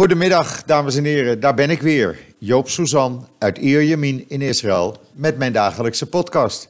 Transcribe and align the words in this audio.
Goedemiddag, 0.00 0.64
dames 0.64 0.96
en 0.96 1.04
heren. 1.04 1.40
Daar 1.40 1.54
ben 1.54 1.70
ik 1.70 1.82
weer. 1.82 2.18
Joop 2.38 2.68
Suzan 2.68 3.28
uit 3.38 3.58
Ierjemien 3.58 4.24
in 4.28 4.42
Israël 4.42 4.96
met 5.12 5.38
mijn 5.38 5.52
dagelijkse 5.52 6.06
podcast. 6.06 6.68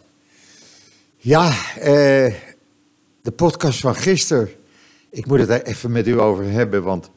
Ja, 1.17 1.49
eh, 1.77 2.35
de 3.23 3.31
podcast 3.37 3.81
van 3.81 3.95
gisteren. 3.95 4.51
Ik 5.11 5.27
moet 5.27 5.39
het 5.39 5.49
er 5.49 5.63
even 5.63 5.93
met 5.93 6.07
u 6.07 6.21
over 6.21 6.45
hebben, 6.45 6.83
want 6.83 7.11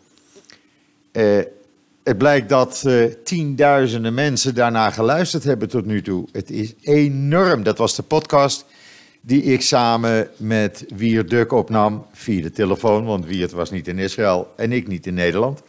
eh, 1.12 1.39
het 2.03 2.17
blijkt 2.17 2.49
dat 2.49 2.83
eh, 2.85 3.03
tienduizenden 3.23 4.13
mensen 4.13 4.55
daarna 4.55 4.89
geluisterd 4.89 5.43
hebben 5.43 5.69
tot 5.69 5.85
nu 5.85 6.01
toe. 6.01 6.27
Het 6.31 6.49
is 6.49 6.73
enorm. 6.81 7.63
Dat 7.63 7.77
was 7.77 7.95
de 7.95 8.03
podcast 8.03 8.65
die 9.21 9.43
ik 9.43 9.61
samen 9.61 10.29
met 10.37 10.85
Wiert 10.95 11.29
Duk 11.29 11.51
opnam 11.51 12.05
via 12.11 12.41
de 12.41 12.51
telefoon, 12.51 13.05
want 13.05 13.25
Wiert 13.25 13.51
was 13.51 13.71
niet 13.71 13.87
in 13.87 13.99
Israël 13.99 14.53
en 14.55 14.71
ik 14.71 14.87
niet 14.87 15.07
in 15.07 15.13
Nederland. 15.13 15.61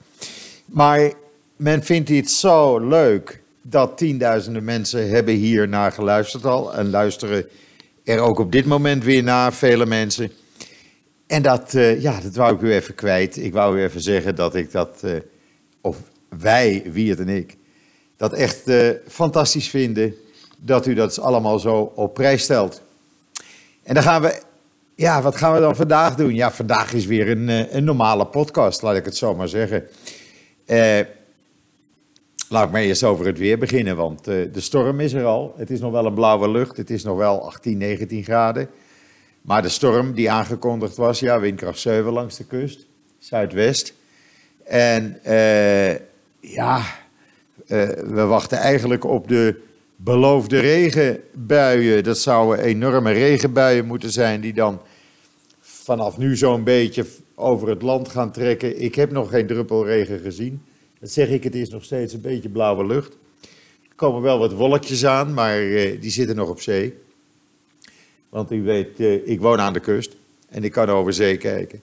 Maar 0.65 1.13
men 1.57 1.83
vindt 1.83 2.09
dit 2.09 2.31
zo 2.31 2.79
leuk 2.79 3.43
dat 3.63 3.99
tienduizenden 3.99 4.65
mensen 4.65 5.11
hebben 5.11 5.35
hier 5.35 5.69
naar 5.69 5.93
geluisterd 5.93 6.45
al 6.45 6.75
en 6.75 6.91
luisteren 6.91 7.47
er 8.05 8.19
ook 8.19 8.39
op 8.39 8.53
dit 8.53 8.67
moment 8.67 9.05
weer 9.05 9.23
naar, 9.23 9.53
vele 9.53 9.87
mensen. 9.87 10.33
En 11.27 11.43
dat, 11.43 11.75
uh, 11.75 12.03
ja, 12.03 12.21
dat 12.21 12.35
wou 12.35 12.55
ik 12.55 12.61
u 12.61 12.73
even 12.73 12.95
kwijt. 12.95 13.37
Ik 13.37 13.53
wou 13.53 13.79
u 13.79 13.83
even 13.83 14.01
zeggen 14.01 14.35
dat 14.35 14.55
ik 14.55 14.73
dat, 14.73 15.01
uh, 15.05 15.13
of 15.81 15.97
wij, 16.39 16.83
Wiert 16.93 17.19
en 17.19 17.29
ik, 17.29 17.57
dat 18.17 18.33
echt 18.33 18.69
uh, 18.69 18.91
fantastisch 19.09 19.69
vinden 19.69 20.15
dat 20.59 20.87
u 20.87 20.95
dat 20.95 21.21
allemaal 21.21 21.59
zo 21.59 21.93
op 21.95 22.15
prijs 22.15 22.43
stelt. 22.43 22.83
En 23.83 23.95
dan 23.95 24.03
gaan 24.03 24.23
we, 24.23 24.43
ja, 24.95 25.23
wat 25.23 25.37
gaan 25.37 25.55
we 25.55 25.61
dan 25.61 25.77
vandaag 25.77 26.15
doen? 26.15 26.35
Ja, 26.35 26.53
vandaag 26.53 26.93
is 26.93 27.07
weer 27.07 27.31
een, 27.31 27.77
een 27.77 27.85
normale 27.85 28.27
podcast, 28.27 28.83
laat 28.83 28.97
ik 28.97 29.05
het 29.05 29.17
zo 29.17 29.35
maar 29.35 29.49
zeggen. 29.49 29.85
Uh, 30.67 31.01
laat 32.49 32.65
ik 32.65 32.71
maar 32.71 32.81
eerst 32.81 33.05
over 33.05 33.27
het 33.27 33.39
weer 33.39 33.59
beginnen, 33.59 33.97
want 33.97 34.29
uh, 34.29 34.53
de 34.53 34.61
storm 34.61 35.01
is 35.01 35.13
er 35.13 35.25
al. 35.25 35.55
Het 35.57 35.71
is 35.71 35.81
nog 35.81 35.93
wel 35.93 36.07
een 36.07 36.15
blauwe 36.15 36.51
lucht, 36.51 36.77
het 36.77 36.91
is 36.91 37.05
nog 37.05 37.17
wel 37.17 37.47
18, 37.47 37.79
19 37.79 38.25
graden. 38.25 38.69
Maar 39.41 39.63
de 39.63 39.69
storm 39.69 40.13
die 40.13 40.31
aangekondigd 40.31 40.97
was, 40.97 41.21
ja, 41.21 41.41
windkracht 41.41 41.79
7 41.79 42.13
langs 42.13 42.37
de 42.37 42.45
kust, 42.45 42.87
zuidwest. 43.19 43.95
En 44.65 45.19
uh, 45.27 45.93
ja, 46.41 46.83
we 47.67 48.25
wachten 48.27 48.59
eigenlijk 48.59 49.05
op 49.05 49.29
de 49.29 49.63
beloofde 49.97 50.59
regenbuien. 50.59 52.05
Dat 52.05 52.19
zouden 52.19 52.65
enorme 52.65 53.13
regenbuien 53.13 53.87
moeten 53.87 54.11
zijn 54.11 54.41
die 54.41 54.55
dan 54.55 54.81
vanaf 55.61 56.19
nu 56.19 56.37
zo'n 56.37 56.65
beetje 56.65 57.07
over 57.35 57.69
het 57.69 57.83
land 57.83 58.09
gaan 58.09 58.33
trekken. 58.33 58.81
Ik 58.81 58.95
heb 58.95 59.11
nog 59.11 59.31
geen 59.31 59.47
druppel 59.47 59.87
regen 59.87 60.19
gezien. 60.19 60.63
Dat 60.99 61.11
zeg 61.11 61.29
ik, 61.29 61.45
het 61.45 61.55
is 61.55 61.69
nog 61.69 61.85
steeds 61.85 62.13
een 62.13 62.21
beetje 62.21 62.49
blauwe 62.49 62.87
lucht. 62.87 63.17
Er 63.89 63.95
komen 63.97 64.23
wel 64.23 64.39
wat 64.39 64.53
wolkjes 64.53 65.07
aan, 65.07 65.35
maar 65.35 65.63
uh, 65.63 66.01
die 66.01 66.11
zitten 66.11 66.37
nog 66.37 66.49
op 66.49 66.61
zee. 66.61 66.95
Want 68.29 68.53
u 68.53 68.63
weet, 68.63 69.01
uh, 69.01 69.29
ik 69.29 69.41
woon 69.41 69.61
aan 69.61 69.73
de 69.73 69.81
kust 69.81 70.17
en 70.49 70.65
ik 70.65 70.73
kan 70.73 70.89
over 70.89 71.13
zee 71.13 71.37
kijken. 71.37 71.81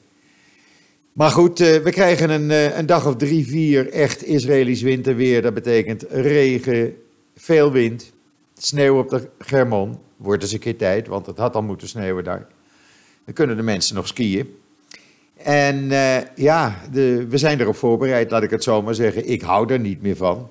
Maar 1.13 1.31
goed, 1.31 1.59
uh, 1.59 1.77
we 1.77 1.91
krijgen 1.91 2.30
een, 2.30 2.77
een, 2.77 2.86
dag 2.86 3.08
of 3.08 3.15
drie, 3.15 3.47
vier 3.47 3.89
echt 3.89 4.23
Israëlisch 4.23 4.81
winterweer. 4.81 5.41
Dat 5.41 5.53
betekent 5.53 6.05
regen, 6.09 6.95
veel 7.36 7.71
wind, 7.71 8.11
sneeuw 8.58 8.99
op 8.99 9.09
de 9.09 9.27
Germon. 9.39 9.97
Wordt 10.17 10.43
eens 10.43 10.52
een 10.52 10.59
keer 10.59 10.77
tijd, 10.77 11.08
want 11.08 11.25
het 11.25 11.38
had 11.38 11.55
al 11.55 11.61
moeten 11.61 11.88
sneeuwen 11.88 12.23
daar. 12.23 12.47
Dan 13.25 13.33
kunnen 13.33 13.58
de 13.58 13.63
mensen 13.63 13.95
nog 13.95 14.08
skiën. 14.08 14.61
En 15.44 15.84
uh, 15.84 16.17
ja, 16.36 16.75
de, 16.92 17.28
we 17.28 17.38
zijn 17.38 17.59
erop 17.59 17.75
voorbereid, 17.75 18.31
laat 18.31 18.44
ik 18.44 18.50
het 18.50 18.64
zo 18.64 18.81
maar 18.81 18.95
zeggen. 18.95 19.30
Ik 19.30 19.42
hou 19.42 19.73
er 19.73 19.80
niet 19.80 20.02
meer 20.02 20.16
van. 20.16 20.50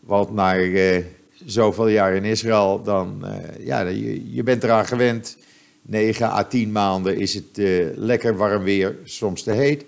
Want 0.00 0.34
na 0.34 0.56
uh, 0.56 0.98
zoveel 1.44 1.88
jaar 1.88 2.14
in 2.14 2.24
Israël, 2.24 2.82
dan, 2.82 3.22
uh, 3.24 3.66
ja, 3.66 3.80
je, 3.80 4.34
je, 4.34 4.42
bent 4.42 4.64
eraan 4.64 4.86
gewend. 4.86 5.36
9 5.82 6.26
à 6.26 6.42
10 6.42 6.72
maanden 6.72 7.16
is 7.16 7.34
het 7.34 7.60
lekker 7.96 8.36
warm 8.36 8.62
weer, 8.62 8.96
soms 9.04 9.42
te 9.42 9.50
heet. 9.50 9.84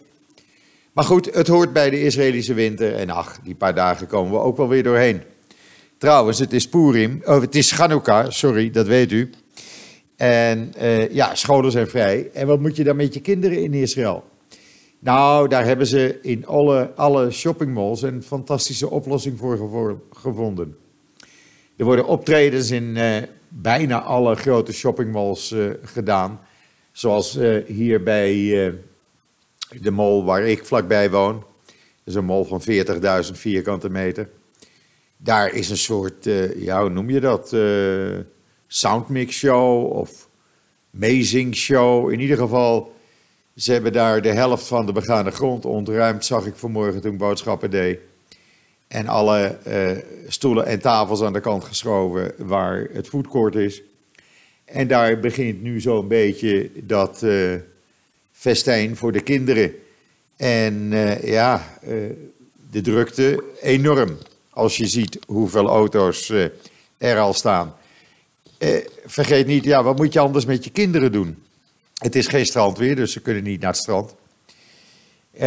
Maar 0.92 1.04
goed, 1.04 1.34
het 1.34 1.46
hoort 1.48 1.72
bij 1.72 1.90
de 1.90 2.02
Israëlische 2.02 2.54
winter. 2.54 2.94
En 2.94 3.10
ach, 3.10 3.38
die 3.44 3.54
paar 3.54 3.74
dagen 3.74 4.06
komen 4.06 4.32
we 4.32 4.38
ook 4.38 4.56
wel 4.56 4.68
weer 4.68 4.82
doorheen. 4.82 5.20
Trouwens, 5.98 6.38
het 6.38 6.52
is 6.52 6.68
Purim, 6.68 7.22
oh, 7.24 7.40
het 7.40 7.54
is 7.54 7.72
Chanukah, 7.72 8.30
sorry, 8.30 8.70
dat 8.70 8.86
weet 8.86 9.12
u. 9.12 9.30
En 10.16 10.72
ja, 11.10 11.34
scholen 11.34 11.72
zijn 11.72 11.88
vrij. 11.88 12.30
En 12.32 12.46
wat 12.46 12.60
moet 12.60 12.76
je 12.76 12.84
dan 12.84 12.96
met 12.96 13.14
je 13.14 13.20
kinderen 13.20 13.62
in 13.62 13.74
Israël? 13.74 14.24
Nou, 15.06 15.48
daar 15.48 15.64
hebben 15.64 15.86
ze 15.86 16.18
in 16.22 16.46
alle, 16.46 16.92
alle 16.94 17.30
shoppingmalls 17.30 18.02
een 18.02 18.22
fantastische 18.22 18.90
oplossing 18.90 19.38
voor 19.38 20.00
gevonden. 20.12 20.76
Er 21.76 21.84
worden 21.84 22.06
optredens 22.06 22.70
in 22.70 22.96
uh, 22.96 23.16
bijna 23.48 24.02
alle 24.02 24.34
grote 24.34 24.72
shoppingmalls 24.72 25.52
uh, 25.52 25.70
gedaan. 25.82 26.40
Zoals 26.92 27.36
uh, 27.36 27.64
hier 27.66 28.02
bij 28.02 28.34
de 29.80 29.90
mall 29.90 30.22
waar 30.22 30.42
ik 30.42 30.64
vlakbij 30.64 31.10
woon. 31.10 31.34
Dat 31.34 31.44
is 32.04 32.14
een 32.14 32.24
mall 32.24 32.44
van 32.44 32.62
40.000 33.24 33.32
vierkante 33.32 33.88
meter. 33.88 34.28
Daar 35.16 35.52
is 35.52 35.70
een 35.70 35.76
soort, 35.76 36.24
ja, 36.56 36.80
hoe 36.80 36.90
noem 36.90 37.10
je 37.10 37.20
dat? 37.20 37.56
soundmix 38.66 39.36
show 39.36 39.92
of 39.92 40.28
amazing 40.94 41.56
show. 41.56 42.12
In 42.12 42.20
ieder 42.20 42.36
geval 42.36 42.94
ze 43.56 43.72
hebben 43.72 43.92
daar 43.92 44.22
de 44.22 44.32
helft 44.32 44.66
van 44.66 44.86
de 44.86 44.92
begane 44.92 45.30
grond 45.30 45.64
ontruimd, 45.64 46.24
zag 46.24 46.46
ik 46.46 46.54
vanmorgen 46.56 47.00
toen 47.00 47.12
ik 47.12 47.18
boodschappen 47.18 47.70
deed. 47.70 47.98
En 48.88 49.06
alle 49.06 49.58
uh, 49.66 49.90
stoelen 50.28 50.66
en 50.66 50.80
tafels 50.80 51.22
aan 51.22 51.32
de 51.32 51.40
kant 51.40 51.64
geschoven 51.64 52.32
waar 52.38 52.88
het 52.92 53.08
foodcourt 53.08 53.54
is. 53.54 53.82
En 54.64 54.88
daar 54.88 55.20
begint 55.20 55.62
nu 55.62 55.80
zo'n 55.80 56.08
beetje 56.08 56.70
dat 56.74 57.22
uh, 57.22 57.54
festijn 58.32 58.96
voor 58.96 59.12
de 59.12 59.20
kinderen. 59.20 59.74
En 60.36 60.92
uh, 60.92 61.24
ja, 61.24 61.78
de 62.70 62.80
drukte 62.80 63.44
enorm. 63.60 64.18
Als 64.50 64.76
je 64.76 64.86
ziet 64.86 65.18
hoeveel 65.26 65.66
auto's 65.66 66.32
er 66.98 67.18
al 67.18 67.34
staan. 67.34 67.74
vergeet 69.06 69.46
niet, 69.46 69.64
ja, 69.64 69.82
wat 69.82 69.96
moet 69.96 70.12
je 70.12 70.18
anders 70.18 70.44
met 70.44 70.64
je 70.64 70.70
kinderen 70.70 71.12
doen? 71.12 71.45
Het 71.96 72.16
is 72.16 72.26
geen 72.26 72.46
strandweer, 72.46 72.96
dus 72.96 73.12
ze 73.12 73.20
kunnen 73.20 73.42
niet 73.42 73.60
naar 73.60 73.70
het 73.70 73.80
strand. 73.80 74.14
Uh, 75.34 75.40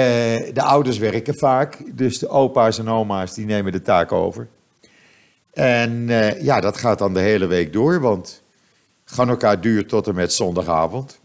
de 0.53 0.61
ouders 0.61 0.97
werken 0.97 1.37
vaak, 1.37 1.77
dus 1.97 2.19
de 2.19 2.29
opa's 2.29 2.79
en 2.79 2.89
oma's 2.89 3.33
die 3.33 3.45
nemen 3.45 3.71
de 3.71 3.81
taak 3.81 4.11
over. 4.11 4.47
En 5.53 5.91
uh, 5.91 6.41
ja, 6.41 6.59
dat 6.59 6.77
gaat 6.77 6.99
dan 6.99 7.13
de 7.13 7.19
hele 7.19 7.45
week 7.45 7.73
door, 7.73 7.99
want 7.99 8.41
Hanukkah 9.03 9.61
duurt 9.61 9.89
tot 9.89 10.07
en 10.07 10.15
met 10.15 10.33
zondagavond. 10.33 11.19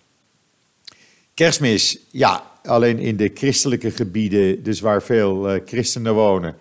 Kerstmis, 1.34 1.98
ja, 2.10 2.50
alleen 2.62 2.98
in 2.98 3.16
de 3.16 3.30
christelijke 3.34 3.90
gebieden, 3.90 4.62
dus 4.62 4.80
waar 4.80 5.02
veel 5.02 5.54
uh, 5.54 5.60
christenen 5.66 6.14
wonen. 6.14 6.56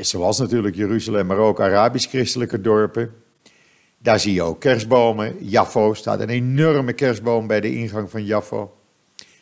zoals 0.00 0.38
natuurlijk 0.38 0.76
Jeruzalem, 0.76 1.26
maar 1.26 1.38
ook 1.38 1.60
Arabisch-christelijke 1.60 2.60
dorpen. 2.60 3.21
Daar 4.02 4.20
zie 4.20 4.34
je 4.34 4.42
ook 4.42 4.60
kerstbomen. 4.60 5.36
Jaffo 5.40 5.94
staat 5.94 6.20
een 6.20 6.28
enorme 6.28 6.92
kerstboom 6.92 7.46
bij 7.46 7.60
de 7.60 7.74
ingang 7.74 8.10
van 8.10 8.24
Jaffo, 8.24 8.76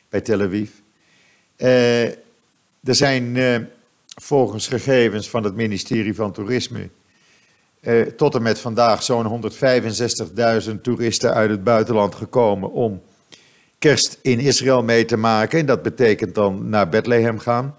bij 0.09 0.21
Tel 0.21 0.41
Aviv. 0.41 0.71
Uh, 1.57 2.05
er 2.85 2.95
zijn 2.95 3.35
uh, 3.37 3.57
volgens 4.15 4.69
gegevens 4.69 5.31
van 5.31 5.45
het 5.45 5.55
ministerie 5.55 6.15
van 6.15 6.33
Toerisme 6.33 6.89
uh, 7.81 8.03
tot 8.03 8.35
en 8.35 8.43
met 8.43 8.59
vandaag 8.59 9.03
zo'n 9.03 9.53
165.000 10.69 10.81
toeristen 10.83 11.35
uit 11.35 11.51
het 11.51 11.65
buitenland 11.65 12.15
gekomen 12.15 12.73
om 12.73 13.03
kerst 13.79 14.19
in 14.23 14.39
Israël 14.39 14.83
mee 14.83 15.05
te 15.05 15.17
maken. 15.17 15.59
En 15.59 15.67
dat 15.67 15.83
betekent 15.83 16.35
dan 16.35 16.69
naar 16.69 16.89
Bethlehem 16.89 17.39
gaan. 17.39 17.77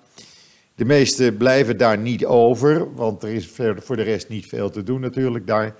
De 0.75 0.85
meesten 0.85 1.37
blijven 1.37 1.77
daar 1.77 1.97
niet 1.97 2.25
over, 2.25 2.93
want 2.95 3.23
er 3.23 3.29
is 3.29 3.51
voor 3.77 3.95
de 3.95 4.01
rest 4.01 4.29
niet 4.29 4.45
veel 4.45 4.69
te 4.69 4.83
doen 4.83 5.01
natuurlijk 5.01 5.47
daar. 5.47 5.75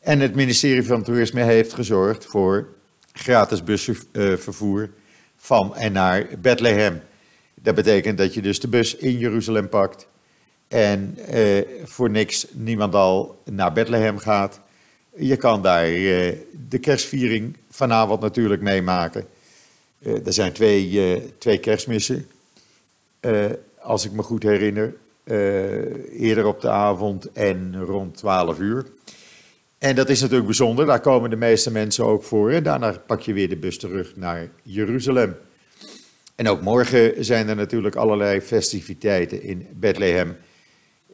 En 0.00 0.20
het 0.20 0.34
ministerie 0.34 0.82
van 0.82 1.02
Toerisme 1.02 1.42
heeft 1.42 1.72
gezorgd 1.72 2.26
voor 2.26 2.68
gratis 3.12 3.64
busvervoer 3.64 4.90
van 5.36 5.76
en 5.76 5.92
naar 5.92 6.26
Bethlehem. 6.38 7.00
Dat 7.54 7.74
betekent 7.74 8.18
dat 8.18 8.34
je 8.34 8.42
dus 8.42 8.60
de 8.60 8.68
bus 8.68 8.96
in 8.96 9.18
Jeruzalem 9.18 9.68
pakt 9.68 10.06
en 10.68 11.16
eh, 11.26 11.62
voor 11.84 12.10
niks 12.10 12.46
niemand 12.50 12.94
al 12.94 13.42
naar 13.44 13.72
Bethlehem 13.72 14.18
gaat. 14.18 14.60
Je 15.16 15.36
kan 15.36 15.62
daar 15.62 15.84
eh, 15.84 16.36
de 16.68 16.78
kerstviering 16.80 17.56
vanavond 17.70 18.20
natuurlijk 18.20 18.62
meemaken. 18.62 19.26
Uh, 19.98 20.26
er 20.26 20.32
zijn 20.32 20.52
twee, 20.52 20.90
uh, 20.90 21.22
twee 21.38 21.58
kerstmissen, 21.58 22.26
uh, 23.20 23.44
als 23.80 24.04
ik 24.04 24.12
me 24.12 24.22
goed 24.22 24.42
herinner. 24.42 24.94
eerder 26.12 26.46
op 26.46 26.60
de 26.60 26.70
avond 26.70 27.32
en 27.32 27.84
rond 27.84 28.16
12 28.16 28.58
uur. 28.58 28.86
En 29.80 29.94
dat 29.94 30.08
is 30.08 30.20
natuurlijk 30.20 30.46
bijzonder, 30.46 30.86
daar 30.86 31.00
komen 31.00 31.30
de 31.30 31.36
meeste 31.36 31.70
mensen 31.70 32.04
ook 32.04 32.24
voor. 32.24 32.50
En 32.50 32.62
daarna 32.62 33.02
pak 33.06 33.20
je 33.20 33.32
weer 33.32 33.48
de 33.48 33.56
bus 33.56 33.78
terug 33.78 34.16
naar 34.16 34.48
Jeruzalem. 34.62 35.36
En 36.34 36.48
ook 36.48 36.60
morgen 36.60 37.24
zijn 37.24 37.48
er 37.48 37.56
natuurlijk 37.56 37.96
allerlei 37.96 38.40
festiviteiten 38.40 39.42
in 39.42 39.66
Bethlehem. 39.72 40.36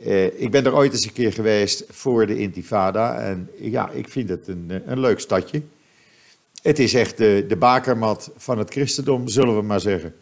Uh, 0.07 0.41
ik 0.41 0.51
ben 0.51 0.65
er 0.65 0.75
ooit 0.75 0.93
eens 0.93 1.05
een 1.05 1.13
keer 1.13 1.33
geweest 1.33 1.85
voor 1.89 2.27
de 2.27 2.39
Intifada. 2.39 3.19
En 3.19 3.51
ja, 3.59 3.91
ik 3.91 4.09
vind 4.09 4.29
het 4.29 4.49
een, 4.49 4.83
een 4.87 5.01
leuk 5.01 5.21
stadje. 5.21 5.63
Het 6.63 6.79
is 6.79 6.95
echt 6.95 7.17
de, 7.17 7.45
de 7.49 7.57
bakermat 7.57 8.31
van 8.37 8.59
het 8.59 8.71
christendom, 8.71 9.29
zullen 9.29 9.57
we 9.57 9.63
maar 9.63 9.81
zeggen. 9.81 10.15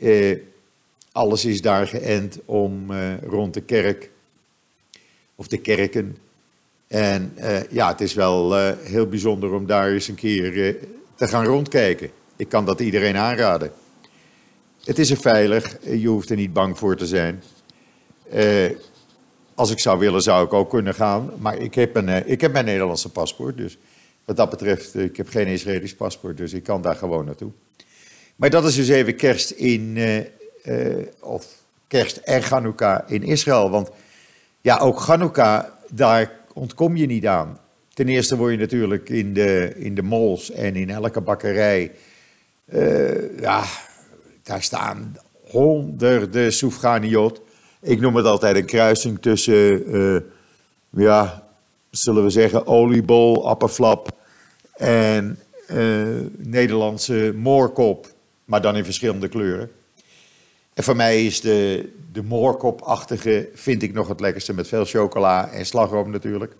Uh, 0.00 0.36
alles 1.12 1.44
is 1.44 1.60
daar 1.60 1.86
geënt 1.86 2.38
om 2.44 2.90
uh, 2.90 3.22
rond 3.22 3.54
de 3.54 3.62
kerk, 3.62 4.10
of 5.34 5.48
de 5.48 5.58
kerken. 5.58 6.16
En 6.88 7.36
ja, 7.70 7.88
het 7.88 8.00
is 8.00 8.14
wel 8.14 8.54
heel 8.76 9.06
bijzonder 9.06 9.52
om 9.52 9.66
daar 9.66 9.90
eens 9.90 10.08
een 10.08 10.14
keer 10.14 10.76
te 11.14 11.28
gaan 11.28 11.44
rondkijken. 11.44 12.10
Ik 12.36 12.48
kan 12.48 12.64
dat 12.64 12.80
iedereen 12.80 13.16
aanraden. 13.16 13.72
Het 14.84 14.98
is 14.98 15.10
er 15.10 15.16
veilig, 15.16 15.76
je 15.82 16.08
hoeft 16.08 16.30
er 16.30 16.36
niet 16.36 16.52
bang 16.52 16.78
voor 16.78 16.96
te 16.96 17.06
zijn. 17.06 17.42
Als 19.54 19.70
ik 19.70 19.78
zou 19.78 19.98
willen, 19.98 20.22
zou 20.22 20.44
ik 20.44 20.52
ook 20.52 20.70
kunnen 20.70 20.94
gaan. 20.94 21.30
Maar 21.38 21.56
ik 21.58 21.74
heb, 21.74 21.96
een, 21.96 22.28
ik 22.28 22.40
heb 22.40 22.52
mijn 22.52 22.64
Nederlandse 22.64 23.08
paspoort. 23.08 23.56
Dus 23.56 23.78
wat 24.24 24.36
dat 24.36 24.50
betreft, 24.50 24.94
ik 24.94 25.16
heb 25.16 25.28
geen 25.28 25.46
Israëlisch 25.46 25.94
paspoort. 25.94 26.36
Dus 26.36 26.52
ik 26.52 26.62
kan 26.62 26.82
daar 26.82 26.96
gewoon 26.96 27.24
naartoe. 27.24 27.50
Maar 28.36 28.50
dat 28.50 28.64
is 28.64 28.74
dus 28.74 28.88
even 28.88 29.16
kerst 29.16 29.50
in, 29.50 29.98
of 31.20 31.46
kerst 31.86 32.16
en 32.16 32.42
Chanukka 32.42 33.04
in 33.06 33.22
Israël. 33.22 33.70
Want 33.70 33.90
ja, 34.60 34.78
ook 34.78 35.00
Chanukka, 35.00 35.78
daar 35.88 36.37
ontkom 36.58 36.96
je 36.96 37.06
niet 37.06 37.26
aan. 37.26 37.58
Ten 37.94 38.08
eerste 38.08 38.36
word 38.36 38.52
je 38.52 38.58
natuurlijk 38.58 39.08
in 39.08 39.34
de, 39.34 39.72
in 39.76 39.94
de 39.94 40.02
malls 40.02 40.50
en 40.50 40.76
in 40.76 40.90
elke 40.90 41.20
bakkerij. 41.20 41.92
ja, 43.40 43.64
daar 44.42 44.62
staan 44.62 45.16
honderden 45.50 46.52
Soefganiot. 46.52 47.40
Ik 47.80 48.00
noem 48.00 48.16
het 48.16 48.26
altijd 48.26 48.56
een 48.56 48.64
kruising 48.64 49.18
tussen, 49.20 49.96
uh, 49.96 50.20
ja, 50.90 51.42
zullen 51.90 52.22
we 52.22 52.30
zeggen, 52.30 52.66
oliebol, 52.66 53.48
appelflap 53.48 54.08
en 54.76 55.38
uh, 55.70 56.06
Nederlandse 56.36 57.32
moorkop, 57.36 58.06
maar 58.44 58.62
dan 58.62 58.76
in 58.76 58.84
verschillende 58.84 59.28
kleuren. 59.28 59.70
En 60.78 60.84
voor 60.84 60.96
mij 60.96 61.26
is 61.26 61.40
de, 61.40 61.88
de 62.12 62.22
moorkopachtige, 62.22 63.48
vind 63.54 63.82
ik 63.82 63.92
nog 63.92 64.08
het 64.08 64.20
lekkerste 64.20 64.54
met 64.54 64.68
veel 64.68 64.84
chocola 64.84 65.48
en 65.48 65.66
slagroom 65.66 66.10
natuurlijk. 66.10 66.52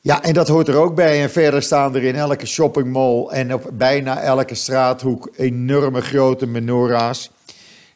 Ja, 0.00 0.22
en 0.22 0.34
dat 0.34 0.48
hoort 0.48 0.68
er 0.68 0.76
ook 0.76 0.94
bij. 0.94 1.22
En 1.22 1.30
verder 1.30 1.62
staan 1.62 1.94
er 1.94 2.04
in 2.04 2.14
elke 2.14 2.46
shoppingmall 2.46 3.26
en 3.26 3.54
op 3.54 3.70
bijna 3.72 4.20
elke 4.20 4.54
straathoek 4.54 5.30
enorme 5.36 6.00
grote 6.00 6.46
menorahs. 6.46 7.30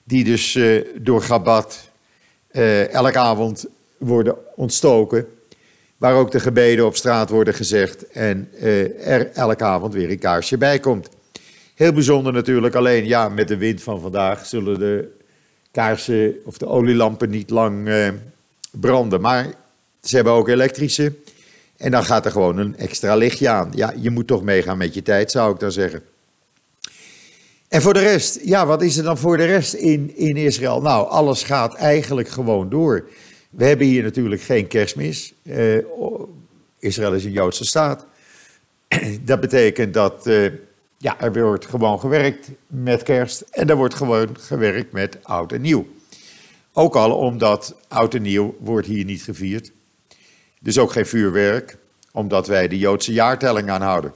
Die 0.04 0.24
dus 0.24 0.54
uh, 0.54 0.84
door 0.96 1.22
Gabat 1.22 1.88
uh, 2.52 2.92
elke 2.92 3.18
avond 3.18 3.66
worden 3.98 4.36
ontstoken. 4.56 5.26
Waar 5.96 6.14
ook 6.14 6.30
de 6.30 6.40
gebeden 6.40 6.86
op 6.86 6.96
straat 6.96 7.30
worden 7.30 7.54
gezegd. 7.54 8.08
En 8.08 8.48
uh, 8.62 9.06
er 9.08 9.30
elke 9.32 9.64
avond 9.64 9.94
weer 9.94 10.10
een 10.10 10.18
kaarsje 10.18 10.58
bij 10.58 10.78
komt. 10.78 11.08
Heel 11.80 11.92
bijzonder 11.92 12.32
natuurlijk. 12.32 12.74
Alleen 12.74 13.06
ja, 13.06 13.28
met 13.28 13.48
de 13.48 13.56
wind 13.56 13.82
van 13.82 14.00
vandaag 14.00 14.46
zullen 14.46 14.78
de 14.78 15.16
kaarsen 15.70 16.34
of 16.44 16.58
de 16.58 16.66
olielampen 16.66 17.30
niet 17.30 17.50
lang 17.50 17.90
branden. 18.70 19.20
Maar 19.20 19.54
ze 20.02 20.14
hebben 20.14 20.32
ook 20.32 20.48
elektrische. 20.48 21.12
En 21.76 21.90
dan 21.90 22.04
gaat 22.04 22.24
er 22.24 22.30
gewoon 22.30 22.58
een 22.58 22.76
extra 22.76 23.14
lichtje 23.14 23.48
aan. 23.48 23.72
Ja, 23.74 23.94
je 23.96 24.10
moet 24.10 24.26
toch 24.26 24.42
meegaan 24.42 24.78
met 24.78 24.94
je 24.94 25.02
tijd, 25.02 25.30
zou 25.30 25.54
ik 25.54 25.60
dan 25.60 25.72
zeggen. 25.72 26.02
En 27.68 27.82
voor 27.82 27.94
de 27.94 28.00
rest, 28.00 28.40
ja, 28.44 28.66
wat 28.66 28.82
is 28.82 28.96
er 28.96 29.04
dan 29.04 29.18
voor 29.18 29.36
de 29.36 29.46
rest 29.46 29.74
in, 29.74 30.16
in 30.16 30.36
Israël? 30.36 30.80
Nou, 30.80 31.08
alles 31.08 31.42
gaat 31.42 31.74
eigenlijk 31.74 32.28
gewoon 32.28 32.68
door. 32.68 33.08
We 33.50 33.64
hebben 33.64 33.86
hier 33.86 34.02
natuurlijk 34.02 34.42
geen 34.42 34.66
kerstmis. 34.66 35.32
Uh, 35.42 35.78
Israël 36.78 37.14
is 37.14 37.24
een 37.24 37.32
Joodse 37.32 37.64
staat. 37.64 38.04
Dat 39.20 39.40
betekent 39.40 39.94
dat 39.94 40.26
uh, 40.26 40.52
ja, 41.02 41.20
er 41.20 41.42
wordt 41.42 41.66
gewoon 41.66 42.00
gewerkt 42.00 42.50
met 42.66 43.02
kerst 43.02 43.40
en 43.40 43.68
er 43.68 43.76
wordt 43.76 43.94
gewoon 43.94 44.36
gewerkt 44.38 44.92
met 44.92 45.18
oud 45.22 45.52
en 45.52 45.60
nieuw. 45.60 45.86
Ook 46.72 46.96
al 46.96 47.16
omdat 47.16 47.74
oud 47.88 48.14
en 48.14 48.22
nieuw 48.22 48.56
wordt 48.58 48.86
hier 48.86 49.04
niet 49.04 49.22
gevierd. 49.22 49.72
Dus 50.58 50.78
ook 50.78 50.92
geen 50.92 51.06
vuurwerk, 51.06 51.76
omdat 52.12 52.46
wij 52.46 52.68
de 52.68 52.78
Joodse 52.78 53.12
jaartelling 53.12 53.70
aanhouden. 53.70 54.12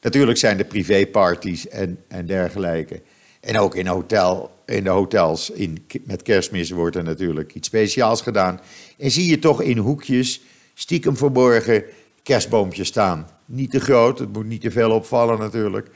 Natuurlijk 0.00 0.38
zijn 0.38 0.58
er 0.58 0.64
privéparties 0.64 1.68
en, 1.68 2.04
en 2.08 2.26
dergelijke. 2.26 3.00
En 3.40 3.58
ook 3.58 3.74
in, 3.74 3.86
hotel, 3.86 4.50
in 4.66 4.84
de 4.84 4.90
hotels 4.90 5.50
in, 5.50 5.86
met 6.02 6.22
kerstmis 6.22 6.70
wordt 6.70 6.96
er 6.96 7.04
natuurlijk 7.04 7.54
iets 7.54 7.68
speciaals 7.68 8.22
gedaan. 8.22 8.60
En 8.98 9.10
zie 9.10 9.30
je 9.30 9.38
toch 9.38 9.62
in 9.62 9.78
hoekjes, 9.78 10.40
stiekem 10.74 11.16
verborgen, 11.16 11.84
kerstboompjes 12.30 12.88
staan. 12.88 13.28
Niet 13.44 13.70
te 13.70 13.80
groot, 13.80 14.18
het 14.18 14.32
moet 14.32 14.46
niet 14.46 14.60
te 14.60 14.70
veel 14.70 14.90
opvallen 14.90 15.38
natuurlijk. 15.38 15.90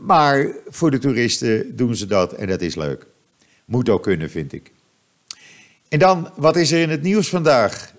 Maar 0.00 0.46
voor 0.68 0.90
de 0.90 0.98
toeristen 0.98 1.76
doen 1.76 1.96
ze 1.96 2.06
dat 2.06 2.32
en 2.32 2.46
dat 2.46 2.60
is 2.60 2.74
leuk. 2.74 3.06
Moet 3.64 3.88
ook 3.88 4.02
kunnen, 4.02 4.30
vind 4.30 4.52
ik. 4.52 4.70
En 5.88 5.98
dan, 5.98 6.30
wat 6.36 6.56
is 6.56 6.72
er 6.72 6.80
in 6.80 6.90
het 6.90 7.02
nieuws 7.02 7.28
vandaag? 7.28 7.92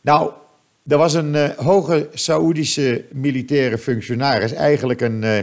Nou, 0.00 0.30
er 0.86 0.96
was 0.98 1.14
een 1.14 1.34
uh, 1.34 1.48
hoge 1.48 2.08
Saoedische 2.12 3.04
militaire 3.12 3.78
functionaris, 3.78 4.52
eigenlijk 4.52 5.00
een 5.00 5.22
uh, 5.22 5.38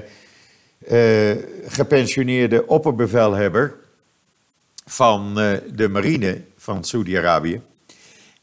uh, 0.92 1.44
gepensioneerde 1.66 2.68
opperbevelhebber 2.68 3.76
van 4.86 5.34
de 5.76 5.88
marine 5.92 6.42
van 6.58 6.84
Saudi-Arabië. 6.84 7.62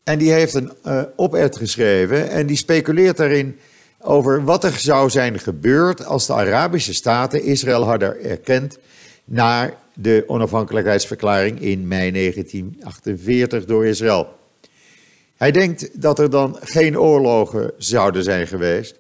En 0.05 0.19
die 0.19 0.33
heeft 0.33 0.55
een 0.55 0.73
op-ed 1.17 1.57
geschreven 1.57 2.31
en 2.31 2.47
die 2.47 2.57
speculeert 2.57 3.17
daarin 3.17 3.59
over 3.99 4.45
wat 4.45 4.65
er 4.65 4.79
zou 4.79 5.11
zijn 5.11 5.39
gebeurd 5.39 6.05
als 6.05 6.27
de 6.27 6.33
Arabische 6.33 6.95
staten 6.95 7.43
Israël 7.43 7.85
hadden 7.85 8.23
erkend 8.23 8.79
na 9.25 9.75
de 9.95 10.25
onafhankelijkheidsverklaring 10.27 11.61
in 11.61 11.89
mei 11.89 12.11
1948 12.11 13.65
door 13.65 13.87
Israël. 13.87 14.39
Hij 15.37 15.51
denkt 15.51 16.03
dat 16.03 16.19
er 16.19 16.31
dan 16.31 16.57
geen 16.61 16.99
oorlogen 16.99 17.73
zouden 17.79 18.23
zijn 18.23 18.47
geweest. 18.47 18.95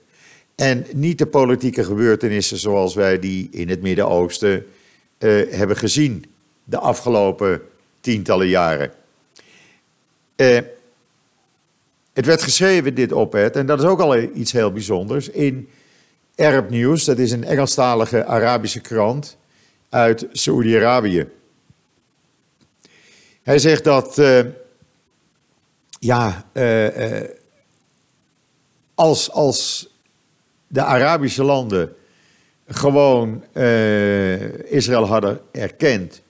En 0.54 0.86
niet 0.92 1.18
de 1.18 1.26
politieke 1.26 1.84
gebeurtenissen 1.84 2.58
zoals 2.58 2.94
wij 2.94 3.18
die 3.18 3.48
in 3.50 3.68
het 3.68 3.82
Midden-Oosten 3.82 4.66
uh, 5.18 5.52
hebben 5.52 5.76
gezien 5.76 6.24
de 6.64 6.78
afgelopen 6.78 7.60
tientallen 8.00 8.48
jaren. 8.48 8.92
Uh, 10.36 10.58
het 12.20 12.28
werd 12.28 12.42
geschreven, 12.42 12.94
dit 12.94 13.12
opzet, 13.12 13.56
en 13.56 13.66
dat 13.66 13.78
is 13.78 13.84
ook 13.84 14.00
al 14.00 14.16
iets 14.16 14.52
heel 14.52 14.72
bijzonders, 14.72 15.28
in 15.28 15.68
Arab 16.36 16.70
News, 16.70 17.04
dat 17.04 17.18
is 17.18 17.30
een 17.30 17.44
Engelstalige 17.44 18.24
Arabische 18.24 18.80
krant 18.80 19.36
uit 19.88 20.26
Saoedi-Arabië. 20.32 21.26
Hij 23.42 23.58
zegt 23.58 23.84
dat 23.84 24.18
uh, 24.18 24.40
ja, 25.98 26.44
uh, 26.52 26.96
uh, 26.96 27.28
als, 28.94 29.30
als 29.30 29.88
de 30.66 30.82
Arabische 30.82 31.44
landen 31.44 31.94
gewoon 32.66 33.44
Israël 34.64 35.06
hadden 35.06 35.40
erkend, 35.50 36.20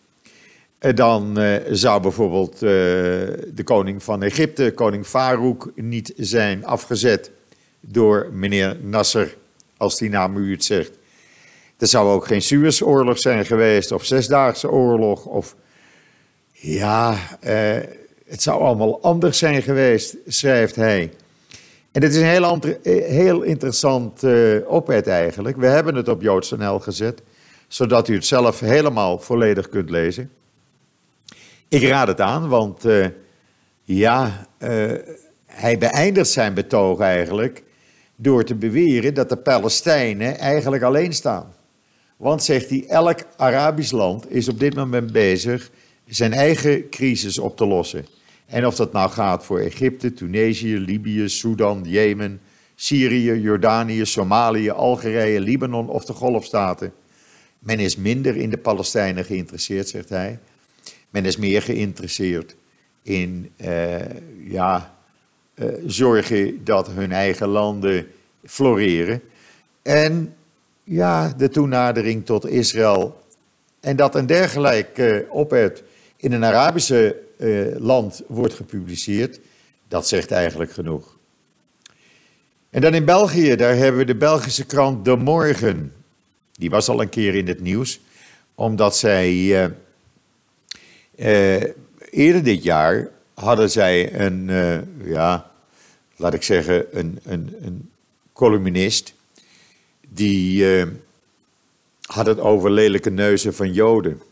dan 0.94 1.38
zou 1.70 2.02
bijvoorbeeld 2.02 2.58
de 2.58 3.62
koning 3.64 4.02
van 4.02 4.22
Egypte, 4.22 4.72
koning 4.74 5.06
Farouk, 5.06 5.70
niet 5.74 6.12
zijn 6.16 6.64
afgezet 6.64 7.30
door 7.80 8.28
meneer 8.32 8.76
Nasser, 8.82 9.36
als 9.76 9.98
die 9.98 10.10
naam 10.10 10.36
u 10.36 10.52
het 10.52 10.64
zegt. 10.64 10.90
Er 11.78 11.86
zou 11.86 12.08
ook 12.08 12.26
geen 12.26 12.42
Suezoorlog 12.42 13.18
zijn 13.18 13.46
geweest, 13.46 13.92
of 13.92 14.04
Zesdaagse 14.04 14.70
Oorlog, 14.70 15.24
of 15.24 15.54
ja, 16.52 17.16
het 18.30 18.42
zou 18.42 18.60
allemaal 18.60 19.02
anders 19.02 19.38
zijn 19.38 19.62
geweest, 19.62 20.16
schrijft 20.26 20.76
hij. 20.76 21.12
En 21.92 22.02
het 22.02 22.14
is 22.14 22.16
een 22.16 22.26
heel, 22.26 22.58
eh, 22.82 23.04
heel 23.04 23.42
interessant 23.42 24.22
opzet 24.66 25.06
eigenlijk. 25.06 25.56
We 25.56 25.66
hebben 25.66 25.94
het 25.94 26.08
op 26.08 26.22
joods.nl 26.22 26.78
gezet, 26.78 27.22
zodat 27.68 28.08
u 28.08 28.14
het 28.14 28.26
zelf 28.26 28.60
helemaal 28.60 29.18
volledig 29.18 29.68
kunt 29.68 29.90
lezen. 29.90 30.30
Ik 31.70 31.82
raad 31.82 32.08
het 32.08 32.20
aan, 32.20 32.48
want 32.48 32.86
uh, 32.86 33.06
ja, 33.84 34.46
uh, 34.62 34.92
hij 35.46 35.78
beëindigt 35.78 36.30
zijn 36.30 36.54
betoog 36.54 37.00
eigenlijk 37.00 37.62
door 38.16 38.44
te 38.44 38.54
beweren 38.54 39.14
dat 39.14 39.28
de 39.28 39.36
Palestijnen 39.36 40.38
eigenlijk 40.38 40.82
alleen 40.82 41.12
staan. 41.12 41.54
Want, 42.16 42.42
zegt 42.42 42.68
hij, 42.68 42.84
elk 42.88 43.18
Arabisch 43.36 43.92
land 43.92 44.30
is 44.30 44.48
op 44.48 44.58
dit 44.58 44.74
moment 44.74 45.12
bezig 45.12 45.70
zijn 46.06 46.32
eigen 46.32 46.88
crisis 46.88 47.38
op 47.38 47.56
te 47.56 47.66
lossen. 47.66 48.06
En 48.46 48.66
of 48.66 48.76
dat 48.76 48.92
nou 48.92 49.10
gaat 49.10 49.44
voor 49.44 49.58
Egypte, 49.58 50.14
Tunesië, 50.14 50.78
Libië, 50.78 51.28
Sudan, 51.28 51.82
Jemen, 51.84 52.40
Syrië, 52.74 53.40
Jordanië, 53.40 54.06
Somalië, 54.06 54.70
Algerije, 54.70 55.40
Libanon 55.40 55.88
of 55.88 56.04
de 56.04 56.12
Golfstaten. 56.12 56.92
Men 57.58 57.78
is 57.78 57.96
minder 57.96 58.36
in 58.36 58.50
de 58.50 58.58
Palestijnen 58.58 59.24
geïnteresseerd, 59.24 59.88
zegt 59.88 60.08
hij. 60.08 60.38
Men 61.10 61.24
is 61.24 61.36
meer 61.36 61.62
geïnteresseerd 61.62 62.54
in 63.02 63.50
uh, 63.56 63.96
ja, 64.44 64.94
uh, 65.54 65.66
zorgen 65.86 66.64
dat 66.64 66.90
hun 66.90 67.12
eigen 67.12 67.48
landen 67.48 68.06
floreren. 68.44 69.22
En 69.82 70.34
ja, 70.84 71.28
de 71.36 71.48
toenadering 71.48 72.26
tot 72.26 72.46
Israël. 72.46 73.22
En 73.80 73.96
dat 73.96 74.14
een 74.14 74.26
dergelijk 74.26 74.98
uh, 74.98 75.16
op-ed 75.28 75.82
in 76.16 76.32
een 76.32 76.44
Arabische 76.44 77.16
land 77.78 78.22
wordt 78.26 78.54
gepubliceerd, 78.54 79.40
dat 79.88 80.08
zegt 80.08 80.30
eigenlijk 80.30 80.72
genoeg. 80.72 81.16
En 82.70 82.80
dan 82.80 82.94
in 82.94 83.04
België, 83.04 83.56
daar 83.56 83.76
hebben 83.76 84.00
we 84.00 84.06
de 84.06 84.14
Belgische 84.14 84.64
krant 84.64 85.04
De 85.04 85.16
Morgen. 85.16 85.92
Die 86.52 86.70
was 86.70 86.88
al 86.88 87.00
een 87.00 87.08
keer 87.08 87.34
in 87.34 87.48
het 87.48 87.60
nieuws, 87.60 88.00
omdat 88.54 88.96
zij 88.96 89.54
eerder 92.10 92.44
dit 92.44 92.62
jaar 92.62 93.08
hadden 93.34 93.70
zij 93.70 94.20
een, 94.20 94.48
uh, 94.48 94.78
ja, 95.04 95.50
laat 96.16 96.34
ik 96.34 96.42
zeggen, 96.42 96.98
een, 96.98 97.18
een, 97.24 97.56
een 97.60 97.90
columnist. 98.32 99.14
Die 100.08 100.64
had 102.02 102.26
het 102.26 102.40
over 102.40 102.70
lelijke 102.70 103.10
neuzen 103.10 103.54
van 103.54 103.72
Joden. 103.72 104.22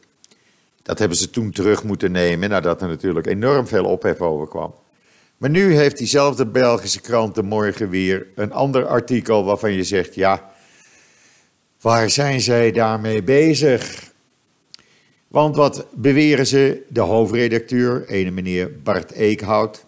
Dat 0.83 0.99
hebben 0.99 1.19
ze 1.19 1.31
toen 1.31 1.51
terug 1.51 1.83
moeten 1.85 2.13
nemen, 2.13 2.49
nadat 2.51 2.83
er 2.83 2.89
natuurlijk 2.89 3.27
enorm 3.27 3.67
veel 3.67 3.85
ophef 3.85 4.21
over 4.21 4.49
kwam. 4.49 4.75
Maar 5.37 5.51
nu 5.51 5.75
heeft 5.77 5.99
diezelfde 5.99 6.47
Belgische 6.47 7.01
krant 7.01 7.35
de 7.35 7.43
morgen 7.43 7.89
weer 7.89 8.27
een 8.35 8.53
ander 8.53 8.87
artikel 8.87 9.45
waarvan 9.45 9.73
je 9.73 9.85
zegt, 9.85 10.15
ja, 10.15 10.53
waar 11.81 12.11
zijn 12.11 12.41
zij 12.41 12.73
daarmee 12.73 13.23
bezig? 13.23 14.08
Want 15.29 15.57
wat 15.57 15.87
beweren 15.93 16.47
ze, 16.47 16.83
de 16.89 17.01
hoofdredacteur, 17.01 18.09
ene 18.09 18.31
meneer 18.31 18.73
Bart 18.83 19.13
Eekhout, 19.13 19.85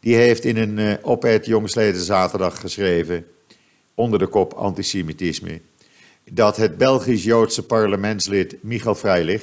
die 0.00 0.14
heeft 0.14 0.44
in 0.44 0.56
een 0.56 0.78
uh, 0.78 0.94
op-ed 1.02 1.46
jongsleden 1.46 2.00
zaterdag 2.00 2.60
geschreven, 2.60 3.26
onder 3.94 4.18
de 4.18 4.26
kop 4.26 4.52
antisemitisme, 4.52 5.60
dat 6.30 6.56
het 6.56 6.76
Belgisch-Joodse 6.76 7.62
parlementslid 7.62 8.56
Michael 8.60 8.94
Freilich 8.94 9.42